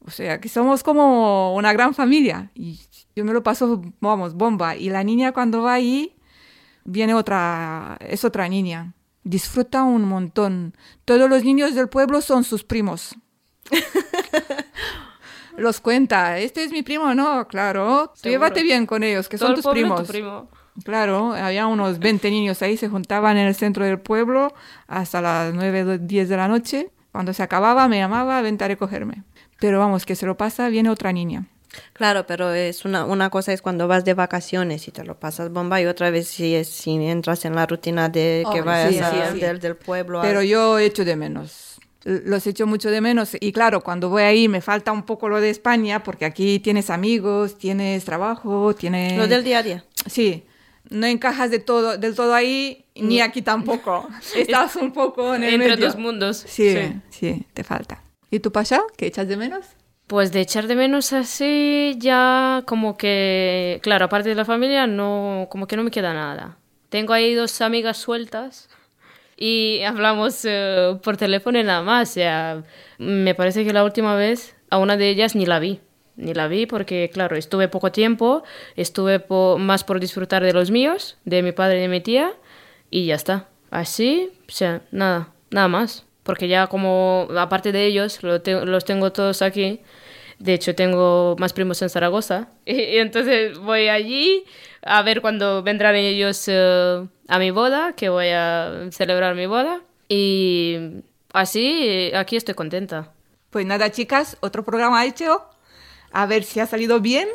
O 0.04 0.10
sea, 0.10 0.40
que 0.40 0.48
somos 0.48 0.82
como 0.82 1.54
una 1.54 1.72
gran 1.72 1.94
familia. 1.94 2.50
Y 2.54 2.80
yo 3.14 3.24
me 3.24 3.32
lo 3.32 3.42
paso, 3.42 3.82
vamos, 4.00 4.34
bomba. 4.34 4.76
Y 4.76 4.90
la 4.90 5.04
niña 5.04 5.32
cuando 5.32 5.62
va 5.62 5.74
ahí, 5.74 6.16
viene 6.84 7.14
otra, 7.14 7.96
es 8.00 8.24
otra 8.24 8.48
niña. 8.48 8.94
Disfruta 9.24 9.84
un 9.84 10.04
montón. 10.04 10.76
Todos 11.04 11.30
los 11.30 11.44
niños 11.44 11.74
del 11.74 11.88
pueblo 11.88 12.20
son 12.20 12.44
sus 12.44 12.64
primos. 12.64 13.14
Los 15.56 15.80
cuenta, 15.80 16.38
este 16.38 16.64
es 16.64 16.72
mi 16.72 16.82
primo, 16.82 17.14
no, 17.14 17.46
claro, 17.46 18.14
llévate 18.22 18.62
bien 18.62 18.86
con 18.86 19.02
ellos, 19.02 19.28
que 19.28 19.36
son 19.36 19.54
tus 19.54 19.66
primos. 19.66 20.10
Claro, 20.84 21.34
había 21.34 21.66
unos 21.66 21.98
20 21.98 22.30
niños 22.30 22.62
ahí, 22.62 22.78
se 22.78 22.88
juntaban 22.88 23.36
en 23.36 23.46
el 23.46 23.54
centro 23.54 23.84
del 23.84 24.00
pueblo 24.00 24.54
hasta 24.86 25.20
las 25.20 25.52
9, 25.52 25.98
10 25.98 26.28
de 26.28 26.36
la 26.36 26.48
noche. 26.48 26.90
Cuando 27.12 27.32
se 27.34 27.42
acababa, 27.42 27.88
me 27.88 27.98
llamaba, 27.98 28.40
vente 28.42 28.64
a 28.64 28.68
recogerme. 28.68 29.22
Pero 29.60 29.78
vamos, 29.78 30.06
que 30.06 30.16
se 30.16 30.26
lo 30.26 30.36
pasa, 30.36 30.68
viene 30.70 30.88
otra 30.88 31.12
niña. 31.12 31.46
Claro, 31.92 32.26
pero 32.26 32.52
es 32.52 32.84
una, 32.84 33.04
una 33.04 33.30
cosa 33.30 33.52
es 33.52 33.62
cuando 33.62 33.88
vas 33.88 34.04
de 34.04 34.14
vacaciones 34.14 34.88
y 34.88 34.90
te 34.90 35.04
lo 35.04 35.18
pasas 35.18 35.50
bomba 35.50 35.80
y 35.80 35.86
otra 35.86 36.10
vez 36.10 36.28
si, 36.28 36.54
es, 36.54 36.68
si 36.68 36.92
entras 36.92 37.44
en 37.44 37.54
la 37.54 37.66
rutina 37.66 38.08
de 38.08 38.44
que 38.52 38.60
vayas 38.62 39.34
Del, 39.34 39.58
del, 39.58 39.76
pueblo. 39.76 40.20
Pero 40.22 40.42
yo 40.42 40.78
echo 40.78 41.04
de 41.04 41.16
menos. 41.16 41.80
Los 42.04 42.46
echo 42.46 42.66
mucho 42.66 42.90
de 42.90 43.00
menos 43.00 43.36
y 43.38 43.52
claro, 43.52 43.82
cuando 43.82 44.08
voy 44.08 44.22
ahí 44.22 44.48
me 44.48 44.60
falta 44.60 44.90
un 44.90 45.04
poco 45.04 45.28
lo 45.28 45.40
de 45.40 45.50
España 45.50 46.02
porque 46.02 46.24
aquí 46.24 46.58
tienes 46.58 46.90
amigos, 46.90 47.56
tienes 47.56 48.04
trabajo, 48.04 48.74
tienes... 48.74 49.16
Lo 49.16 49.28
del 49.28 49.44
día 49.44 49.58
a 49.58 49.62
día. 49.62 49.84
Sí, 50.06 50.44
no 50.90 51.06
encajas 51.06 51.50
de 51.50 51.58
todo, 51.58 51.96
del 51.98 52.14
todo 52.14 52.34
ahí, 52.34 52.84
ni 52.94 53.20
aquí 53.20 53.42
tampoco. 53.42 54.08
Estás 54.36 54.76
un 54.76 54.92
poco 54.92 55.34
en 55.34 55.44
el 55.44 55.54
Entre 55.54 55.70
medio. 55.70 55.86
dos 55.86 55.96
mundos. 55.96 56.36
Sí, 56.46 56.76
sí, 57.10 57.46
te 57.54 57.64
falta. 57.64 58.02
¿Y 58.30 58.40
tú, 58.40 58.50
Pasha? 58.52 58.80
¿Qué 58.96 59.06
echas 59.06 59.28
de 59.28 59.36
menos? 59.36 59.66
Pues 60.06 60.32
de 60.32 60.40
echar 60.40 60.66
de 60.66 60.74
menos 60.74 61.12
así, 61.12 61.94
ya 61.98 62.62
como 62.66 62.96
que, 62.96 63.78
claro, 63.82 64.06
aparte 64.06 64.28
de 64.28 64.34
la 64.34 64.44
familia, 64.44 64.86
no, 64.86 65.46
como 65.50 65.66
que 65.66 65.76
no 65.76 65.84
me 65.84 65.90
queda 65.90 66.12
nada. 66.12 66.58
Tengo 66.90 67.14
ahí 67.14 67.34
dos 67.34 67.60
amigas 67.62 67.96
sueltas 67.96 68.68
y 69.36 69.80
hablamos 69.86 70.44
eh, 70.44 70.98
por 71.02 71.16
teléfono 71.16 71.58
y 71.58 71.64
nada 71.64 71.82
más. 71.82 72.10
O 72.10 72.12
sea, 72.14 72.62
me 72.98 73.34
parece 73.34 73.64
que 73.64 73.72
la 73.72 73.84
última 73.84 74.14
vez 74.14 74.54
a 74.68 74.78
una 74.78 74.96
de 74.96 75.08
ellas 75.08 75.34
ni 75.34 75.46
la 75.46 75.58
vi. 75.58 75.80
Ni 76.16 76.34
la 76.34 76.48
vi 76.48 76.66
porque, 76.66 77.10
claro, 77.12 77.36
estuve 77.36 77.68
poco 77.68 77.92
tiempo, 77.92 78.42
estuve 78.76 79.24
más 79.58 79.84
por 79.84 80.00
disfrutar 80.00 80.42
de 80.42 80.52
los 80.52 80.70
míos, 80.70 81.18
de 81.24 81.42
mi 81.42 81.52
padre 81.52 81.78
y 81.78 81.82
de 81.82 81.88
mi 81.88 82.00
tía, 82.00 82.32
y 82.90 83.06
ya 83.06 83.14
está. 83.14 83.48
Así, 83.70 84.30
o 84.48 84.52
sea, 84.52 84.82
nada, 84.90 85.32
nada 85.50 85.68
más 85.68 86.04
porque 86.22 86.48
ya 86.48 86.66
como 86.66 87.28
aparte 87.36 87.72
de 87.72 87.86
ellos 87.86 88.20
los 88.22 88.84
tengo 88.84 89.12
todos 89.12 89.42
aquí. 89.42 89.80
De 90.38 90.54
hecho, 90.54 90.74
tengo 90.74 91.36
más 91.38 91.52
primos 91.52 91.82
en 91.82 91.90
Zaragoza. 91.90 92.48
Y, 92.66 92.98
entonces 92.98 93.58
voy 93.58 93.88
allí 93.88 94.44
a 94.82 95.02
ver 95.02 95.20
cuando 95.20 95.62
vendrán 95.62 95.94
ellos 95.94 96.44
eh, 96.48 97.06
a 97.28 97.38
mi 97.38 97.50
boda, 97.50 97.94
que 97.94 98.08
voy 98.08 98.28
a 98.28 98.88
celebrar 98.90 99.34
mi 99.34 99.46
boda. 99.46 99.80
Y 100.08 101.02
así, 101.32 102.10
aquí 102.14 102.36
estoy 102.36 102.54
contenta. 102.54 103.12
Pues 103.50 103.66
nada, 103.66 103.90
chicas, 103.90 104.36
otro 104.40 104.64
programa 104.64 105.04
hecho. 105.04 105.44
A 106.12 106.26
ver 106.26 106.44
si 106.44 106.60
ha 106.60 106.66
salido 106.66 107.00
bien. 107.00 107.28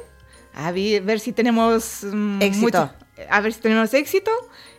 A 0.53 0.71
ver, 0.71 1.19
si 1.19 1.33
tenemos 1.33 2.03
mm, 2.03 2.41
éxito. 2.41 2.91
a 3.29 3.41
ver 3.41 3.53
si 3.53 3.61
tenemos 3.61 3.93
éxito. 3.93 4.31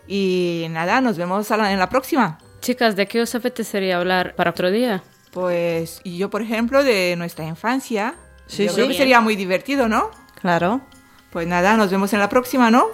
Y 0.07 0.67
nada, 0.71 1.01
nos 1.01 1.17
vemos 1.17 1.51
en 1.51 1.79
la 1.79 1.89
próxima. 1.89 2.39
Chicas, 2.61 2.97
¿de 2.97 3.07
qué 3.07 3.23
os 3.23 3.35
apetecería 3.35 3.99
hablar 3.99 4.35
para 4.35 4.51
otro 4.51 4.71
día? 4.71 5.03
Pues 5.31 6.01
yo, 6.05 6.31
por 6.31 6.43
ejemplo, 6.43 6.83
de 6.83 7.15
nuestra 7.17 7.45
infancia. 7.45 8.15
Sí, 8.47 8.67
yo 8.67 8.75
creo 8.75 8.89
que 8.89 8.95
sería 8.95 9.21
muy 9.21 9.37
divertido, 9.37 9.89
¿no? 9.89 10.11
Claro. 10.41 10.81
Pues 11.31 11.47
nada, 11.47 11.77
nos 11.77 11.91
vemos 11.91 12.13
en 12.13 12.21
la 12.21 12.29
próxima, 12.29 12.71
¿no? 12.71 12.87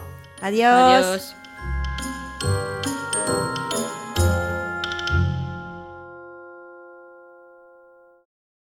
Adiós. 0.43 0.75
Adiós. 0.75 1.37